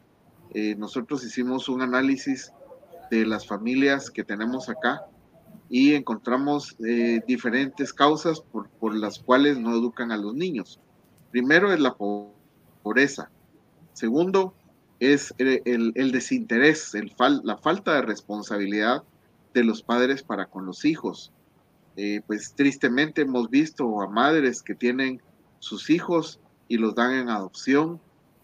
[0.55, 2.53] eh, nosotros hicimos un análisis
[3.11, 5.03] de las familias que tenemos acá
[5.69, 10.81] y encontramos eh, diferentes causas por, por, las cuales no educan a los niños.
[11.31, 13.31] Primero es la pobreza.
[13.93, 14.55] Segundo
[15.01, 19.03] es el, el, desinterés, el la falta de responsabilidad
[19.55, 21.33] de los padres para con los hijos.
[21.97, 25.21] Eh, pues tristemente hemos visto a madres que tienen
[25.59, 28.01] sus hijos y los dan en adopción.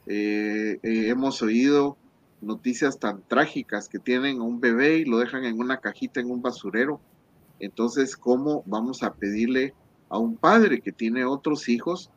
[0.06, 1.96] Eh, hemos oído
[2.42, 6.30] noticias tan trágicas que tienen a un bebé y lo dejan en una cajita en
[6.30, 7.00] un basurero
[7.60, 9.74] Entonces, ¿cómo vamos a pedirle
[10.08, 12.10] a un padre que tiene otros hijos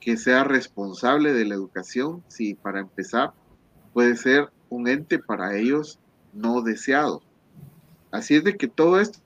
[0.00, 3.32] que sea responsable de la educación si para empezar
[3.92, 5.98] puede ser un ente para ellos
[6.32, 7.22] no deseado?
[8.10, 9.20] Así es de que todo esto,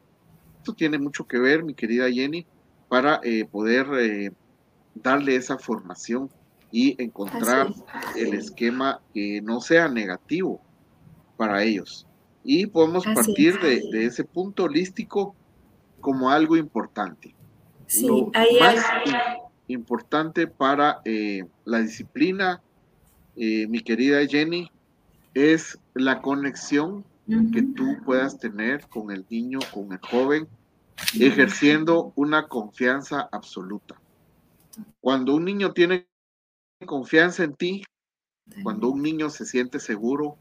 [0.77, 2.47] tiene mucho que ver, mi querida Jenny,
[2.89, 4.33] para eh, poder eh,
[4.95, 6.31] darle esa formación
[6.75, 7.73] y encontrar
[8.17, 10.61] el esquema que no sea negativo
[11.37, 12.05] para ellos.
[12.43, 15.37] Y podemos partir de, ese punto holístico
[16.01, 17.33] como algo importante.
[17.87, 18.85] Sí, Lo más
[19.69, 22.61] importante para eh, la disciplina,
[23.37, 24.69] mi querida Jenny,
[25.33, 27.05] es la conexión
[27.53, 30.49] que tú puedas tener con el niño, con el joven,
[31.21, 33.95] ejerciendo una confianza absoluta.
[35.01, 36.09] Cuando un niño tiene
[36.85, 37.85] confianza en ti,
[38.63, 40.37] cuando un niño se siente seguro,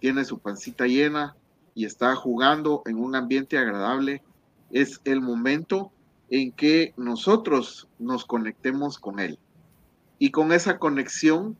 [0.00, 1.36] tiene su pancita llena
[1.74, 4.22] y está jugando en un ambiente agradable,
[4.70, 5.92] es el momento
[6.30, 9.38] en que nosotros nos conectemos con él.
[10.18, 11.56] Y con esa conexión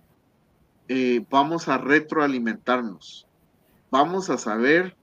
[0.88, 3.26] eh, vamos a retroalimentarnos
[3.90, 4.96] vamos a saber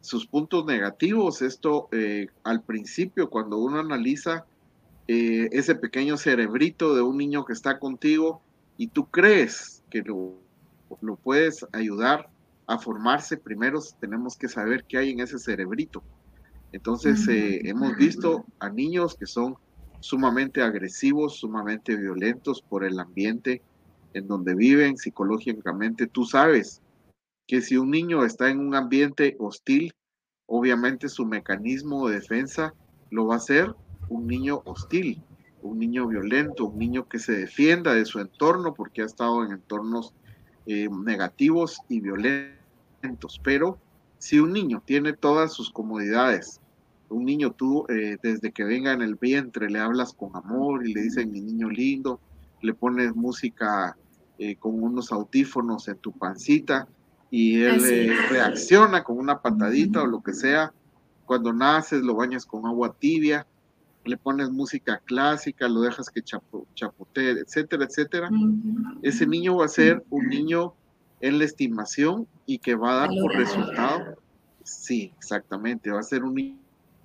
[0.00, 1.42] sus puntos negativos.
[1.42, 4.44] Esto eh, al principio, cuando uno analiza
[5.08, 8.42] eh, ese pequeño cerebrito de un niño que está contigo
[8.76, 10.40] y tú crees que lo,
[11.00, 12.28] lo puedes ayudar
[12.66, 16.02] a formarse, primero tenemos que saber qué hay en ese cerebrito.
[16.72, 19.56] Entonces, eh, hemos visto a niños que son
[20.00, 23.62] sumamente agresivos, sumamente violentos por el ambiente
[24.14, 26.06] en donde viven psicológicamente.
[26.06, 26.80] Tú sabes
[27.46, 29.92] que si un niño está en un ambiente hostil,
[30.46, 32.74] obviamente su mecanismo de defensa
[33.10, 33.74] lo va a ser
[34.08, 35.22] un niño hostil,
[35.62, 39.52] un niño violento, un niño que se defienda de su entorno porque ha estado en
[39.52, 40.12] entornos
[40.66, 43.40] eh, negativos y violentos.
[43.42, 43.78] Pero
[44.18, 46.60] si un niño tiene todas sus comodidades,
[47.08, 50.94] un niño tú eh, desde que venga en el vientre le hablas con amor y
[50.94, 52.20] le dices mi niño lindo,
[52.60, 53.96] le pones música
[54.38, 56.88] eh, con unos audífonos en tu pancita,
[57.30, 60.72] y él eh, reacciona con una patadita o lo que sea.
[61.24, 63.46] Cuando naces lo bañas con agua tibia,
[64.04, 68.30] le pones música clásica, lo dejas que chapotee, etcétera, etcétera.
[69.02, 70.74] Ese niño va a ser un niño
[71.20, 74.16] en la estimación y que va a dar por resultado.
[74.64, 76.34] Sí, exactamente, va a ser un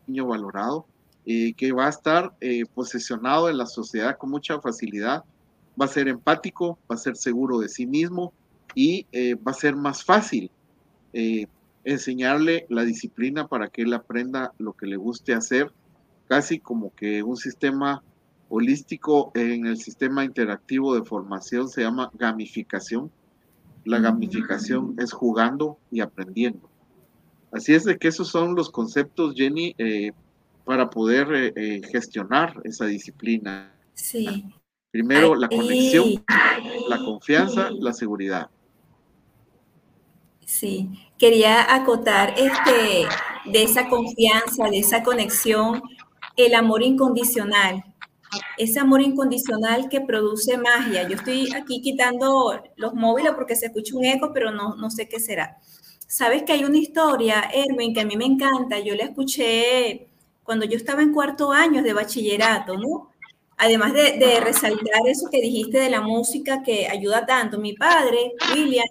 [0.07, 0.85] niño valorado
[1.25, 5.23] y que va a estar eh, posesionado en la sociedad con mucha facilidad,
[5.79, 8.31] va a ser empático, va a ser seguro de sí mismo,
[8.77, 10.51] y eh, va a ser más fácil
[11.11, 11.47] eh,
[11.83, 15.71] enseñarle la disciplina para que él aprenda lo que le guste hacer,
[16.27, 18.03] casi como que un sistema
[18.49, 23.11] holístico en el sistema interactivo de formación se llama gamificación.
[23.85, 26.69] La gamificación es jugando y aprendiendo.
[27.51, 30.11] Así es de que esos son los conceptos, Jenny, eh,
[30.65, 31.53] para poder
[31.89, 33.73] gestionar esa disciplina.
[33.93, 34.43] Sí.
[34.91, 36.23] Primero, la conexión,
[36.89, 38.49] la confianza, la seguridad.
[40.47, 43.05] Sí, quería acotar este,
[43.51, 45.81] de esa confianza, de esa conexión,
[46.37, 47.83] el amor incondicional.
[48.57, 51.07] Ese amor incondicional que produce magia.
[51.07, 55.07] Yo estoy aquí quitando los móviles porque se escucha un eco, pero no, no sé
[55.09, 55.57] qué será.
[56.07, 58.79] Sabes que hay una historia, Erwin, que a mí me encanta.
[58.79, 60.09] Yo la escuché
[60.43, 63.11] cuando yo estaba en cuarto año de bachillerato, ¿no?
[63.57, 67.59] Además de, de resaltar eso que dijiste de la música que ayuda tanto.
[67.59, 68.85] Mi padre, William,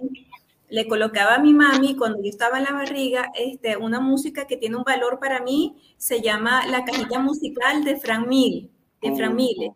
[0.69, 4.57] le colocaba a mi mami cuando yo estaba en la barriga este, una música que
[4.57, 9.33] tiene un valor para mí, se llama La cajita musical de Frank Mille, de Frank
[9.33, 9.37] oh.
[9.37, 9.75] Mille.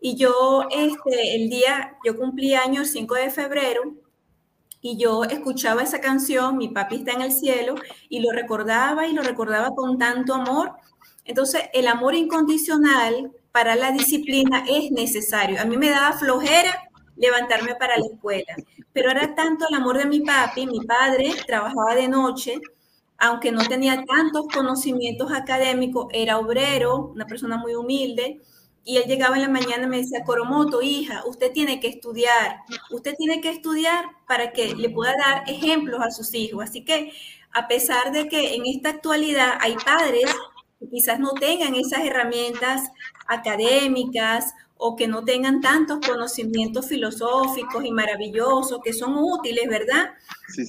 [0.00, 3.94] Y yo, este, el día, yo cumplí año el 5 de febrero,
[4.86, 7.74] y yo escuchaba esa canción, mi papi está en el cielo,
[8.10, 10.72] y lo recordaba y lo recordaba con tanto amor.
[11.24, 15.58] Entonces, el amor incondicional para la disciplina es necesario.
[15.58, 18.54] A mí me daba flojera levantarme para la escuela.
[18.94, 22.60] Pero era tanto el amor de mi papi, mi padre trabajaba de noche,
[23.18, 28.40] aunque no tenía tantos conocimientos académicos, era obrero, una persona muy humilde,
[28.84, 32.60] y él llegaba en la mañana y me decía, Coromoto, hija, usted tiene que estudiar,
[32.90, 36.64] usted tiene que estudiar para que le pueda dar ejemplos a sus hijos.
[36.64, 37.10] Así que
[37.52, 40.26] a pesar de que en esta actualidad hay padres
[40.78, 42.82] que quizás no tengan esas herramientas
[43.26, 50.10] académicas o que no tengan tantos conocimientos filosóficos y maravillosos que son útiles, ¿verdad?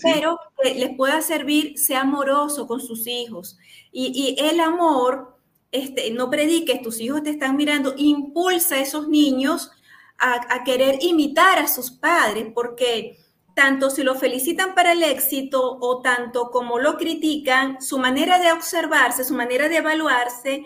[0.04, 3.58] Pero que les pueda servir, sea amoroso con sus hijos.
[3.92, 5.38] Y, el amor,
[5.72, 9.72] este, no prediques, tus hijos te están mirando, impulsa a esos niños
[10.18, 13.18] a, querer imitar a sus padres, porque
[13.56, 18.52] tanto si lo felicitan para el éxito o tanto como lo critican, su manera de
[18.52, 20.66] observarse, su manera de evaluarse,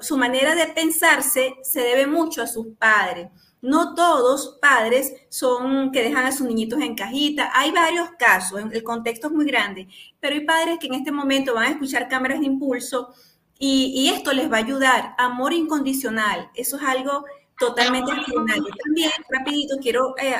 [0.00, 3.28] su manera de pensarse se debe mucho a sus padres.
[3.62, 7.50] No todos padres son que dejan a sus niñitos en cajita.
[7.54, 9.86] Hay varios casos, el contexto es muy grande,
[10.18, 13.14] pero hay padres que en este momento van a escuchar cámaras de impulso
[13.56, 15.14] y, esto les va a ayudar.
[15.18, 17.24] Amor incondicional, eso es algo
[17.58, 18.74] totalmente extraordinario.
[18.84, 20.34] También, rapidito, quiero eh,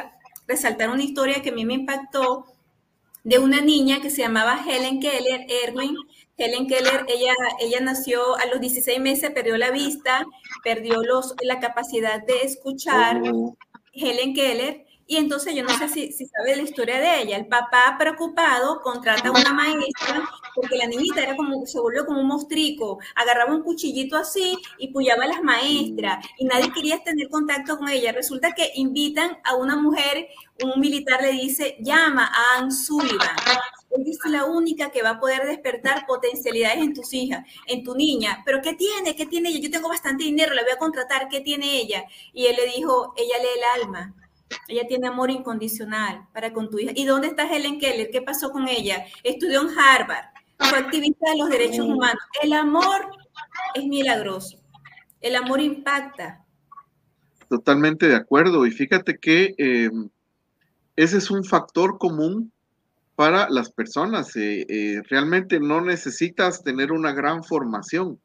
[0.47, 2.47] resaltar una historia que a mí me impactó
[3.25, 5.97] de una niña que se llamaba Helen Keller, Erwin.
[6.37, 10.27] Helen Keller, ella, ella nació a los 16 meses, perdió la vista,
[10.63, 13.23] perdió los, la capacidad de escuchar.
[13.33, 13.57] Oh.
[13.93, 17.37] Helen Keller, y entonces yo no sé si, sabe la historia de ella.
[17.37, 22.21] El papá preocupado contrata a una maestra porque la niñita era como, se volvió como
[22.21, 22.99] un mostrico.
[23.15, 27.89] Agarraba un cuchillito así y puyaba a las maestras y nadie quería tener contacto con
[27.91, 28.13] ella.
[28.13, 30.29] Resulta que invitan a una mujer,
[30.63, 33.37] un militar le dice, llama a Ann Sullivan.
[33.97, 37.95] Ella es la única que va a poder despertar potencialidades en tus hijas, en tu
[37.95, 38.43] niña.
[38.45, 39.15] Pero ¿qué tiene?
[39.15, 39.61] ¿Qué tiene ella?
[39.61, 41.29] Yo tengo bastante dinero, la voy a contratar.
[41.29, 42.05] ¿Qué tiene ella?
[42.33, 44.15] Y él le dijo, ella lee el alma
[44.69, 46.93] ella tiene amor incondicional para con tu hija.
[46.95, 48.11] ¿Y dónde está Helen Keller?
[48.11, 49.05] ¿Qué pasó con ella?
[49.23, 50.27] Estudió en Harvard,
[50.59, 52.23] fue activista de los derechos humanos.
[52.43, 53.11] El amor
[53.75, 54.59] es milagroso.
[55.21, 56.45] El amor impacta.
[57.49, 58.67] Totalmente de acuerdo.
[58.67, 59.91] Y fíjate que eh,
[60.97, 62.53] ese es un factor común
[63.17, 64.35] para las personas.
[64.37, 68.21] Eh, eh, realmente no necesitas tener una gran formación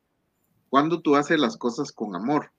[0.69, 2.51] cuando tú haces las cosas con amor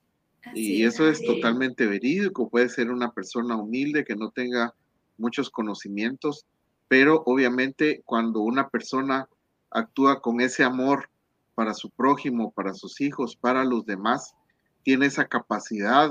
[0.55, 2.49] y eso es totalmente verídico.
[2.49, 4.75] Puede ser una persona humilde que no tenga
[5.19, 6.47] muchos conocimientos,
[6.89, 9.29] pero obviamente cuando una persona
[9.71, 11.09] actúa con ese amor
[11.55, 14.35] para su prójimo, para sus hijos, para los demás,
[14.83, 16.11] tiene esa capacidad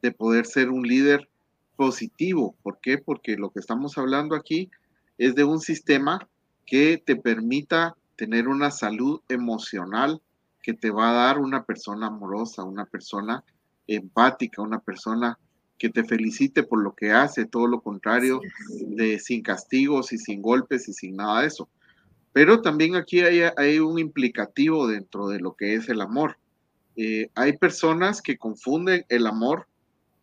[0.00, 1.28] de poder ser un líder
[1.76, 2.54] positivo.
[2.62, 2.98] ¿Por qué?
[2.98, 4.70] Porque lo que estamos hablando aquí
[5.18, 6.28] es de un sistema
[6.64, 10.20] que te permita tener una salud emocional
[10.62, 13.44] que te va a dar una persona amorosa, una persona
[13.86, 15.38] empática, una persona
[15.78, 18.40] que te felicite por lo que hace, todo lo contrario,
[18.86, 21.68] de sin castigos y sin golpes y sin nada de eso.
[22.32, 26.38] Pero también aquí hay, un implicativo dentro de lo que es el amor.
[26.96, 29.66] Eh, hay personas que confunden el amor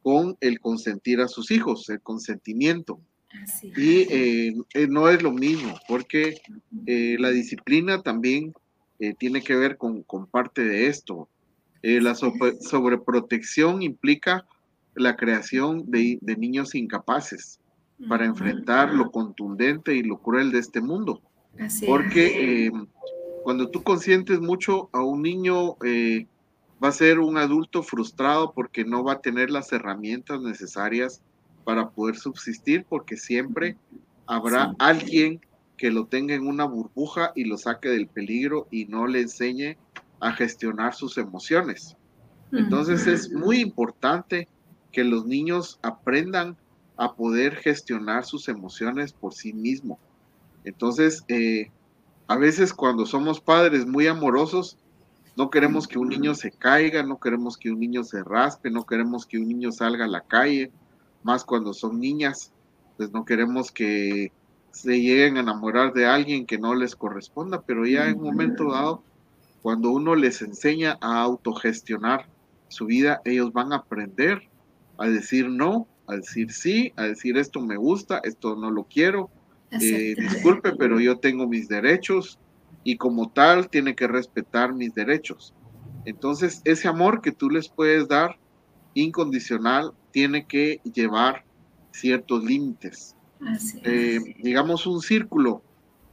[0.02, 3.00] con el consentir a sus hijos, el consentimiento.
[3.76, 6.40] y eh, eh, no es lo mismo, porque
[6.86, 8.54] la disciplina también
[9.18, 11.28] tiene que ver con, con parte de esto.
[11.84, 14.46] Eh, la sobreprotección implica
[14.96, 17.60] la creación de, niños incapaces
[18.08, 21.22] para enfrentar lo contundente y lo cruel de este mundo.
[21.86, 22.88] Porque em,
[23.44, 26.26] cuando tú consientes mucho a un niño, eh,
[26.84, 31.22] va a ser un adulto frustrado porque no va a tener las herramientas necesarias
[31.66, 33.76] para poder subsistir, porque siempre
[34.26, 35.42] habrá alguien
[35.78, 39.78] que lo tenga en una burbuja y lo saque del peligro y no le enseñe
[40.24, 41.98] a gestionar sus emociones.
[42.54, 44.48] Entonces es muy importante
[44.92, 46.56] que los niños aprendan
[46.96, 49.98] a poder gestionar sus emociones por sí mismos.
[50.64, 51.72] Entonces, eh,
[52.28, 54.78] a veces cuando somos padres muy amorosos,
[55.36, 58.86] no queremos que un niño se caiga, no queremos que un niño se raspe, no
[58.86, 60.72] queremos que un niño salga a la calle,
[61.24, 62.54] más cuando son niñas,
[62.96, 64.32] pues no queremos que
[64.72, 68.72] se lleguen a enamorar de alguien que no les corresponda, pero ya en un momento
[68.72, 69.04] dado
[69.64, 72.28] cuando uno les enseña a autogestionar
[72.68, 74.50] su vida, ellos van a aprender
[74.98, 79.32] a decir no, a decir sí, a decir esto me gusta, esto no lo quiero,
[79.72, 82.38] eh, disculpe, pero yo tengo mis derechos
[82.84, 85.54] y como tal tiene que respetar mis derechos.
[86.06, 88.38] Entonces, ese amor que tú les puedes dar
[88.94, 91.46] incondicional tiene que llevar
[91.92, 93.16] ciertos límites.
[93.84, 95.64] Eh, digamos un círculo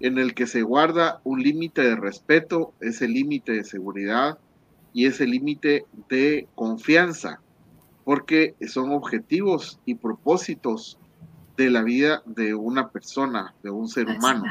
[0.00, 4.38] en el que se guarda un límite de respeto, ese límite de seguridad
[4.92, 7.40] y ese límite de confianza,
[8.04, 10.98] porque son objetivos y propósitos
[11.56, 14.44] de la vida de una persona, de un ser humano,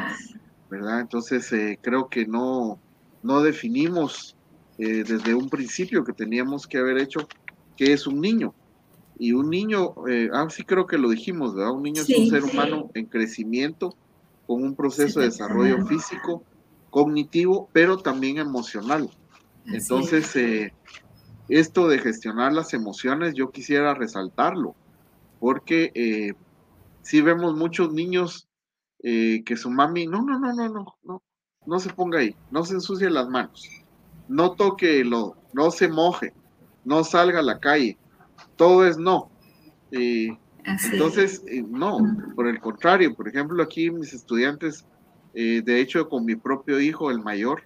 [0.69, 1.01] ¿verdad?
[1.01, 2.79] Entonces eh, creo que no,
[3.23, 4.35] no definimos
[4.77, 7.27] eh, desde un principio que teníamos que haber hecho
[7.75, 8.53] que es un niño.
[9.17, 11.73] Y un niño, eh, ah, sí creo que lo dijimos, ¿verdad?
[11.73, 13.95] Un niño es un ser humano en crecimiento,
[14.49, 16.43] con un proceso de desarrollo físico,
[16.89, 19.07] cognitivo, pero también emocional.
[19.63, 20.73] Entonces, eh,
[21.49, 24.73] esto de gestionar las emociones, yo quisiera resaltarlo,
[25.39, 26.33] porque eh,
[27.03, 28.47] si vemos muchos niños
[29.03, 31.21] eh, que su mami, no, no, no, no, no, no,
[31.67, 33.69] no se ponga ahí, no se ensucie las manos,
[34.27, 36.33] no toque lo, no se moje,
[36.85, 37.99] no salga a la calle,
[38.55, 39.29] todo es no.
[40.65, 41.99] Entonces, eh, no,
[42.35, 44.85] por el contrario, por ejemplo, aquí mis estudiantes,
[45.33, 47.63] eh, de hecho, con mi propio hijo, el mayor,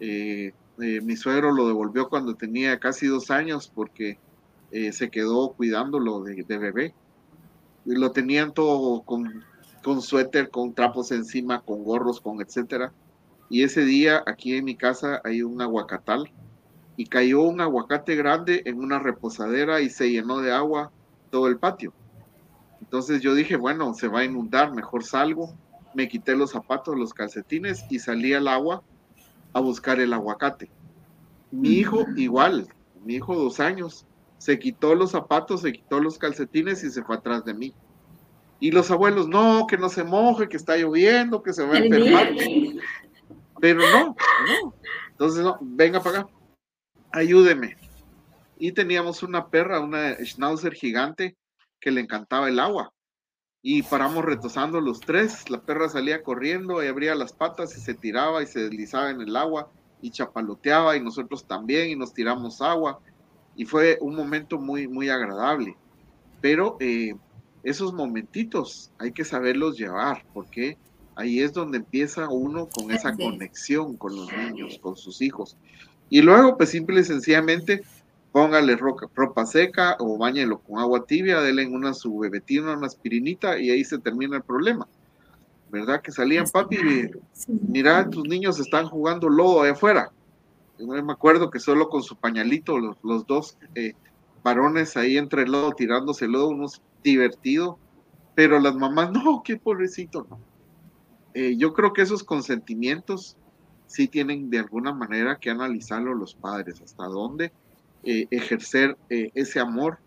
[0.00, 4.18] eh, mi suegro lo devolvió cuando tenía casi dos años porque
[4.90, 6.94] se quedó cuidándolo de, de bebé.
[7.84, 9.44] Y lo tenían todo con,
[9.84, 12.92] con suéter, con trapos encima, con gorros, con etcétera.
[13.50, 16.32] Y ese día aquí en mi casa hay un aguacatal
[16.96, 20.90] y cayó un aguacate grande en una reposadera y se llenó de agua
[21.30, 21.92] todo el patio.
[22.82, 25.54] Entonces yo dije, bueno, se va a inundar, mejor salgo.
[25.94, 28.82] Me quité los zapatos, los calcetines y salí al agua
[29.52, 30.68] a buscar el aguacate.
[31.52, 32.66] Mi hijo igual,
[33.04, 34.04] mi hijo dos años,
[34.38, 37.72] se quitó los zapatos, se quitó los calcetines y se fue atrás de mí.
[38.58, 41.78] Y los abuelos, no, que no se moje, que está lloviendo, que se va a
[41.78, 42.30] enfermar.
[43.60, 44.74] Pero no, no.
[45.10, 46.30] Entonces, no, venga para acá,
[47.12, 47.76] ayúdeme.
[48.58, 51.36] Y teníamos una perra, una schnauzer gigante,
[51.82, 52.94] que le encantaba el agua.
[53.60, 55.50] Y paramos retosando los tres.
[55.50, 59.20] La perra salía corriendo y abría las patas y se tiraba y se deslizaba en
[59.20, 59.70] el agua
[60.00, 63.00] y chapaloteaba y nosotros también y nos tiramos agua.
[63.54, 65.76] Y fue un momento muy, muy agradable.
[66.40, 67.14] Pero eh,
[67.62, 70.78] esos momentitos hay que saberlos llevar porque
[71.14, 75.56] Ahí es donde empieza uno con esa conexión con los niños, con sus hijos.
[76.08, 77.82] Y luego, pues simple y sencillamente,
[78.32, 83.70] póngale ropa seca o bañelo con agua tibia, denle una su bebetina, una aspirinita y
[83.70, 84.88] ahí se termina el problema.
[85.70, 86.02] ¿Verdad?
[86.02, 86.76] Que salían, papi,
[87.46, 90.10] mira, tus niños están jugando lodo ahí afuera.
[90.78, 93.94] Yo me acuerdo que solo con su pañalito, los, dos eh,
[94.42, 97.76] varones ahí entre el lodo, tirándose el lodo, unos divertidos,
[98.34, 100.38] pero las mamás, no, qué pobrecito, no
[101.34, 103.36] eh, yo creo que esos consentimientos
[103.86, 107.52] sí tienen de alguna manera que analizarlo los padres, hasta dónde
[108.04, 109.98] eh, ejercer eh, ese amor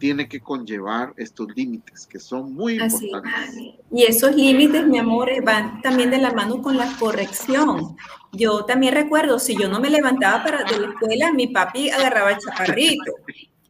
[0.00, 3.74] tiene que conllevar estos límites que son muy importantes.
[3.92, 7.96] Y esos límites, mi amor, van también de la mano con la corrección.
[8.32, 12.32] Yo también recuerdo, si yo no me levantaba para de la escuela, mi papi agarraba
[12.32, 13.12] el chaparrito.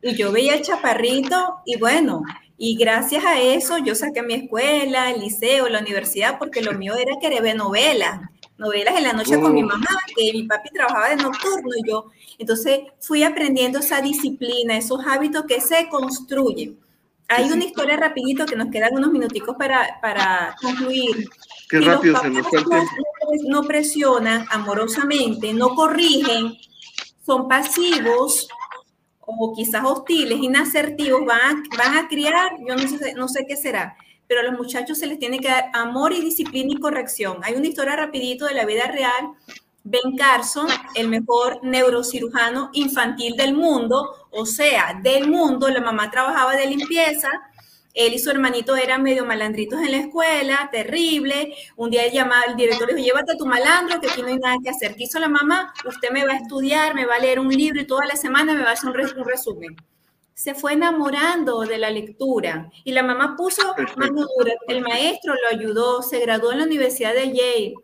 [0.02, 2.22] Y yo veía el chaparrito y bueno,
[2.56, 6.94] y gracias a eso yo saqué mi escuela, el liceo, la universidad, porque lo mío
[6.94, 8.20] era querer ver novelas,
[8.60, 12.10] novelas en la noche con mi mamá, que mi papi trabajaba de nocturno y yo.
[12.38, 16.78] Entonces fui aprendiendo esa disciplina, esos hábitos que se construyen.
[17.28, 21.28] Hay una historia rapidito que nos quedan unos minuticos para, para concluir.
[21.68, 22.60] Qué rápido se nos fue
[23.48, 26.54] No presionan amorosamente, no corrigen,
[27.24, 28.48] son pasivos,
[29.20, 33.56] o quizás hostiles, inasertivos, van a, van a criar, yo no sé, no sé qué
[33.56, 33.96] será,
[34.30, 37.38] pero a los muchachos se les tiene que dar amor y disciplina y corrección.
[37.42, 39.32] Hay una historia rapidito de la vida real.
[39.82, 46.54] Ben Carson, el mejor neurocirujano infantil del mundo, o sea, del mundo, la mamá trabajaba
[46.54, 47.28] de limpieza,
[47.92, 51.52] él y su hermanito eran medio malandritos en la escuela, terrible.
[51.74, 54.38] Un día él llamaba director y dijo, llévate a tu malandro, que aquí no hay
[54.38, 54.94] nada que hacer.
[54.94, 55.74] ¿Qué hizo la mamá?
[55.84, 58.54] Usted me va a estudiar, me va a leer un libro y toda la semana
[58.54, 59.74] me va a hacer un, resumen.
[60.40, 62.70] Se fue enamorando de la lectura.
[62.84, 64.54] Y la mamá puso mano dura.
[64.68, 67.74] El maestro lo ayudó, se graduó en la Universidad de Yale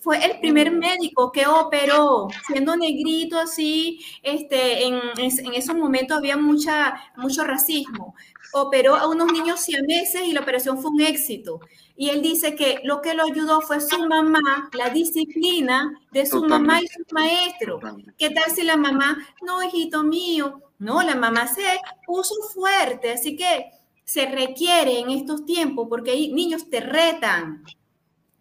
[0.00, 6.36] fue el primer médico que operó, siendo negrito así, este, en, en, esos momentos había
[6.36, 8.14] mucha, mucho racismo,
[8.52, 11.60] operó a unos niños meses y la operación fue un éxito.
[11.96, 16.42] Y él dice que lo que lo ayudó fue su mamá, la disciplina de su
[16.46, 17.78] mamá y su maestro.
[18.16, 21.62] ¿Qué tal si la mamá, no, hijito mío, no, la mamá se
[22.06, 23.66] puso fuerte, así que
[24.04, 27.62] se requiere en estos tiempos porque hay niños te retan,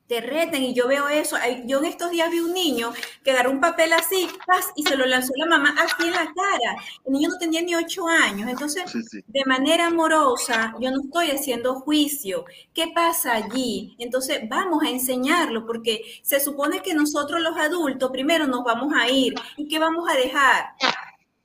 [0.09, 1.37] te reten y yo veo eso.
[1.65, 2.91] Yo en estos días vi un niño
[3.23, 4.27] que agarró un papel así
[4.75, 6.75] y se lo lanzó la mamá aquí en la cara.
[7.05, 8.49] El niño no tenía ni ocho años.
[8.49, 8.91] Entonces,
[9.27, 12.45] de manera amorosa, yo no estoy haciendo juicio.
[12.73, 13.95] ¿Qué pasa allí?
[13.99, 19.07] Entonces, vamos a enseñarlo porque se supone que nosotros los adultos primero nos vamos a
[19.09, 19.35] ir.
[19.57, 20.69] ¿Y qué vamos a dejar?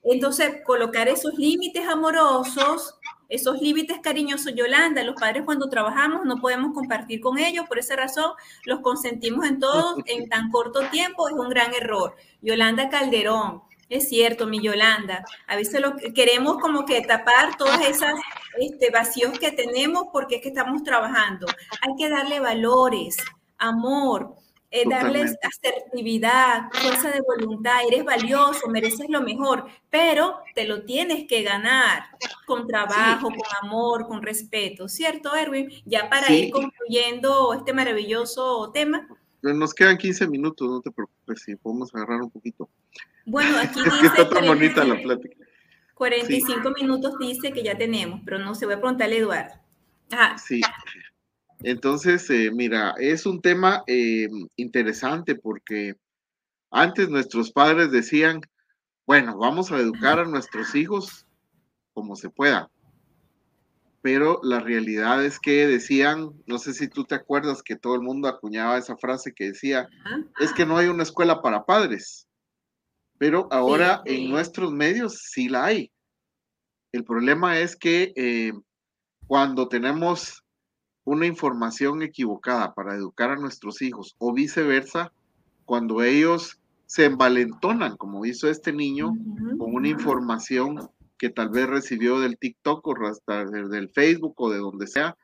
[0.03, 2.95] Entonces, colocar esos límites amorosos
[3.35, 7.97] esos límites cariñosos, Yolanda, los padres cuando trabajamos no podemos compartir con ellos, por esa
[7.97, 8.33] razón
[8.65, 12.15] los consentimos en todos en tan corto tiempo, es un gran error.
[12.41, 18.15] Yolanda Calderón, es cierto, mi Yolanda, a veces lo queremos como que tapar todas esas
[18.59, 21.47] este, vacíos que tenemos porque es que estamos trabajando.
[21.83, 23.17] Hay que darle valores,
[23.59, 24.37] amor,
[24.75, 31.29] eh, darles asertividad, fuerza de voluntad, eres valioso, mereces lo mejor, pero te lo tienes
[31.29, 32.03] que ganar
[32.45, 35.71] con trabajo, con amor, con respeto, ¿cierto, Erwin?
[35.85, 39.07] Ya para ir concluyendo este maravilloso tema.
[39.43, 42.69] Nos quedan 15 minutos, no te preocupes, si podemos agarrar un poquito.
[43.27, 43.95] Bueno, aquí dice...
[43.95, 45.37] es que está tan bonita la plática.
[45.95, 49.55] 45 minutos dice que ya tenemos, pero no se voy a preguntarle a Eduardo.
[50.45, 50.61] Sí.
[51.65, 55.95] Entonces, eh, mira, es un tema eh, interesante porque
[56.71, 58.43] antes nuestros padres decían,
[59.07, 61.27] bueno, vamos a educar a nuestros hijos
[61.95, 62.71] como se pueda.
[64.03, 68.03] Pero la realidad es que decían, no sé si tú te acuerdas que todo el
[68.03, 69.89] mundo acuñaba esa frase que decía,
[70.39, 72.29] es que no hay una escuela para padres.
[73.17, 75.91] Pero ahora en nuestros medios sí la hay.
[76.93, 78.53] El problema es que eh,
[79.27, 80.44] cuando tenemos
[81.05, 85.13] una información equivocada para educar a nuestros hijos o viceversa,
[85.65, 89.13] cuando ellos se envalentonan, como hizo este niño,
[89.59, 94.59] con una información que tal vez recibió del TikTok o hasta del Facebook o de
[94.59, 95.17] donde sea,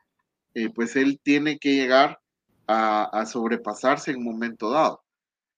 [0.55, 2.21] eh, pues él tiene que llegar
[2.67, 5.03] a, sobrepasarse en un momento dado.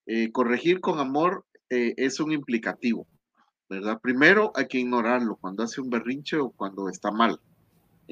[0.05, 3.07] Eh, corregir con amor eh, es un implicativo,
[3.69, 3.99] ¿verdad?
[4.01, 7.39] Primero hay que ignorarlo cuando hace un berrinche o cuando está mal.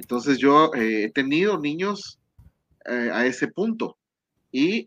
[0.01, 2.19] Entonces yo he tenido niños
[2.85, 3.97] a ese punto.
[4.51, 4.85] Y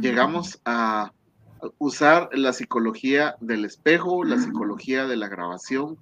[0.00, 1.12] llegamos a
[1.78, 5.96] usar la psicología del espejo, la psicología de la grabación,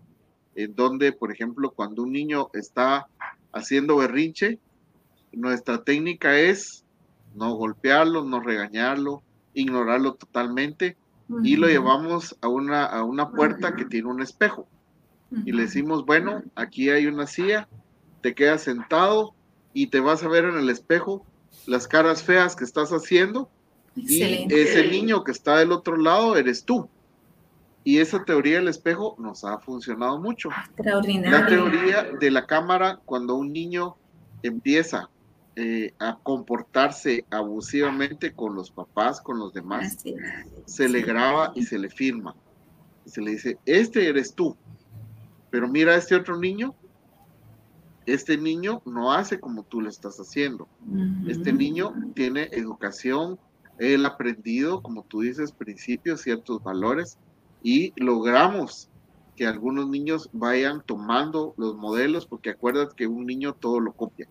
[0.55, 3.07] en donde, por ejemplo, cuando un niño está
[3.53, 4.59] haciendo berrinche,
[5.33, 6.85] nuestra técnica es
[7.35, 9.23] no golpearlo, no regañarlo,
[9.53, 10.97] ignorarlo totalmente
[11.43, 14.67] y lo llevamos a una, a una puerta que tiene un espejo.
[15.45, 17.69] Y le decimos, bueno, aquí hay una silla,
[18.21, 19.35] te quedas sentado
[19.73, 21.25] y te vas a ver en el espejo
[21.67, 23.51] las caras feas que estás haciendo
[23.95, 26.89] y ese niño que está del otro lado eres tú.
[27.85, 30.51] Y esa teoría del espejo nos ha funcionado mucho.
[31.31, 33.97] La teoría de la cámara, cuando un niño
[34.43, 35.09] empieza
[35.57, 40.05] eh, a comportarse abusivamente con los papás, con los demás,
[40.67, 42.35] se le graba y se le firma.
[43.07, 44.57] Se le dice, este eres tú.
[45.51, 46.75] Pero mira a este otro niño,
[48.09, 50.67] este niño no hace como tú le estás haciendo.
[51.27, 53.39] Este niño tiene educación,
[53.79, 57.19] él ha aprendido, como tú dices, principios, ciertos valores,
[57.63, 58.89] y logramos
[59.37, 64.27] que algunos niños vayan tomando los modelos, porque acuérdate que un niño todo lo copia.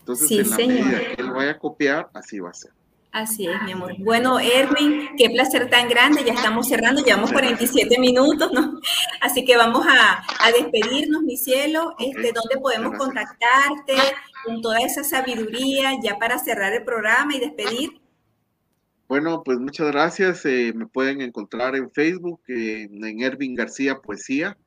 [0.00, 2.72] Entonces, en la medida que él vaya a copiar, así va a ser.
[3.14, 3.94] Así es, mi amor.
[4.00, 6.24] Bueno, Erwin, qué placer tan grande.
[6.26, 8.80] Ya estamos cerrando, llevamos 47 minutos, ¿no?
[9.20, 11.94] Así que vamos a, despedirnos, mi cielo.
[12.00, 13.94] Este, ¿Dónde podemos contactarte
[14.44, 18.00] con toda esa sabiduría ya para cerrar el programa y despedir?
[19.06, 20.44] Bueno, pues muchas gracias.
[20.44, 24.58] Eh, me pueden encontrar en Facebook, en Ervin García Poesía,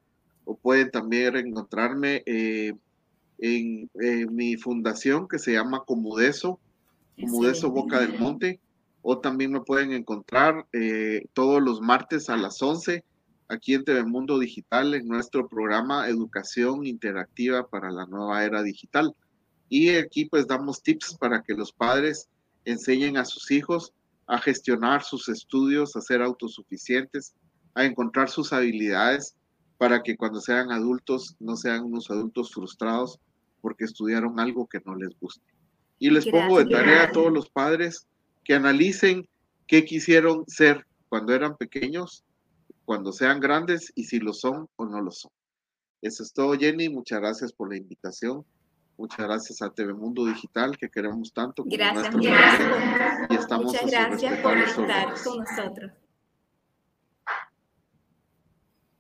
[0.45, 2.71] o pueden también encontrarme eh,
[3.39, 3.89] en,
[4.33, 6.61] mi fundación que se llama Comudeso,
[7.19, 8.59] Comudeso Boca del Monte,
[9.01, 13.03] o también me pueden encontrar eh, todos los martes a las 11
[13.47, 19.15] aquí en TV Mundo Digital en nuestro programa Educación Interactiva para la Nueva Era Digital.
[19.69, 22.29] Y aquí pues damos tips para que los padres
[22.65, 23.93] enseñen a sus hijos
[24.27, 27.33] a gestionar sus estudios, a ser autosuficientes,
[27.73, 29.35] a encontrar sus habilidades
[29.77, 33.19] para que cuando sean adultos no sean unos adultos frustrados
[33.61, 35.56] porque estudiaron algo que no les guste.
[35.99, 38.07] Y les pongo de tarea a todos los padres
[38.43, 39.27] que analicen
[39.65, 42.23] qué quisieron ser cuando eran pequeños,
[42.85, 45.31] cuando sean grandes y si lo son o no lo son.
[46.01, 46.89] Eso es todo, Jenny.
[46.89, 48.45] Muchas gracias por la invitación.
[48.97, 51.63] Muchas gracias a TV Mundo Digital, que queremos tanto.
[51.65, 53.27] Gracias, gracias.
[53.29, 55.91] Y estamos Muchas gracias por estar con nosotros.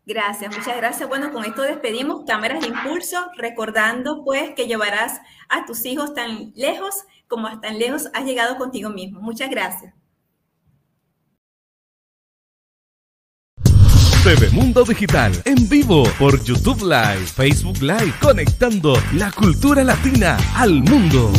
[0.07, 1.09] Gracias, muchas gracias.
[1.09, 6.53] Bueno, con esto despedimos Cámaras de Impulso, recordando pues que llevarás a tus hijos tan
[6.55, 9.19] lejos como hasta tan lejos has llegado contigo mismo.
[9.19, 9.93] Muchas gracias.
[14.23, 20.83] TV Mundo Digital en vivo por YouTube Live, Facebook Live, conectando la cultura latina al
[20.83, 21.33] mundo.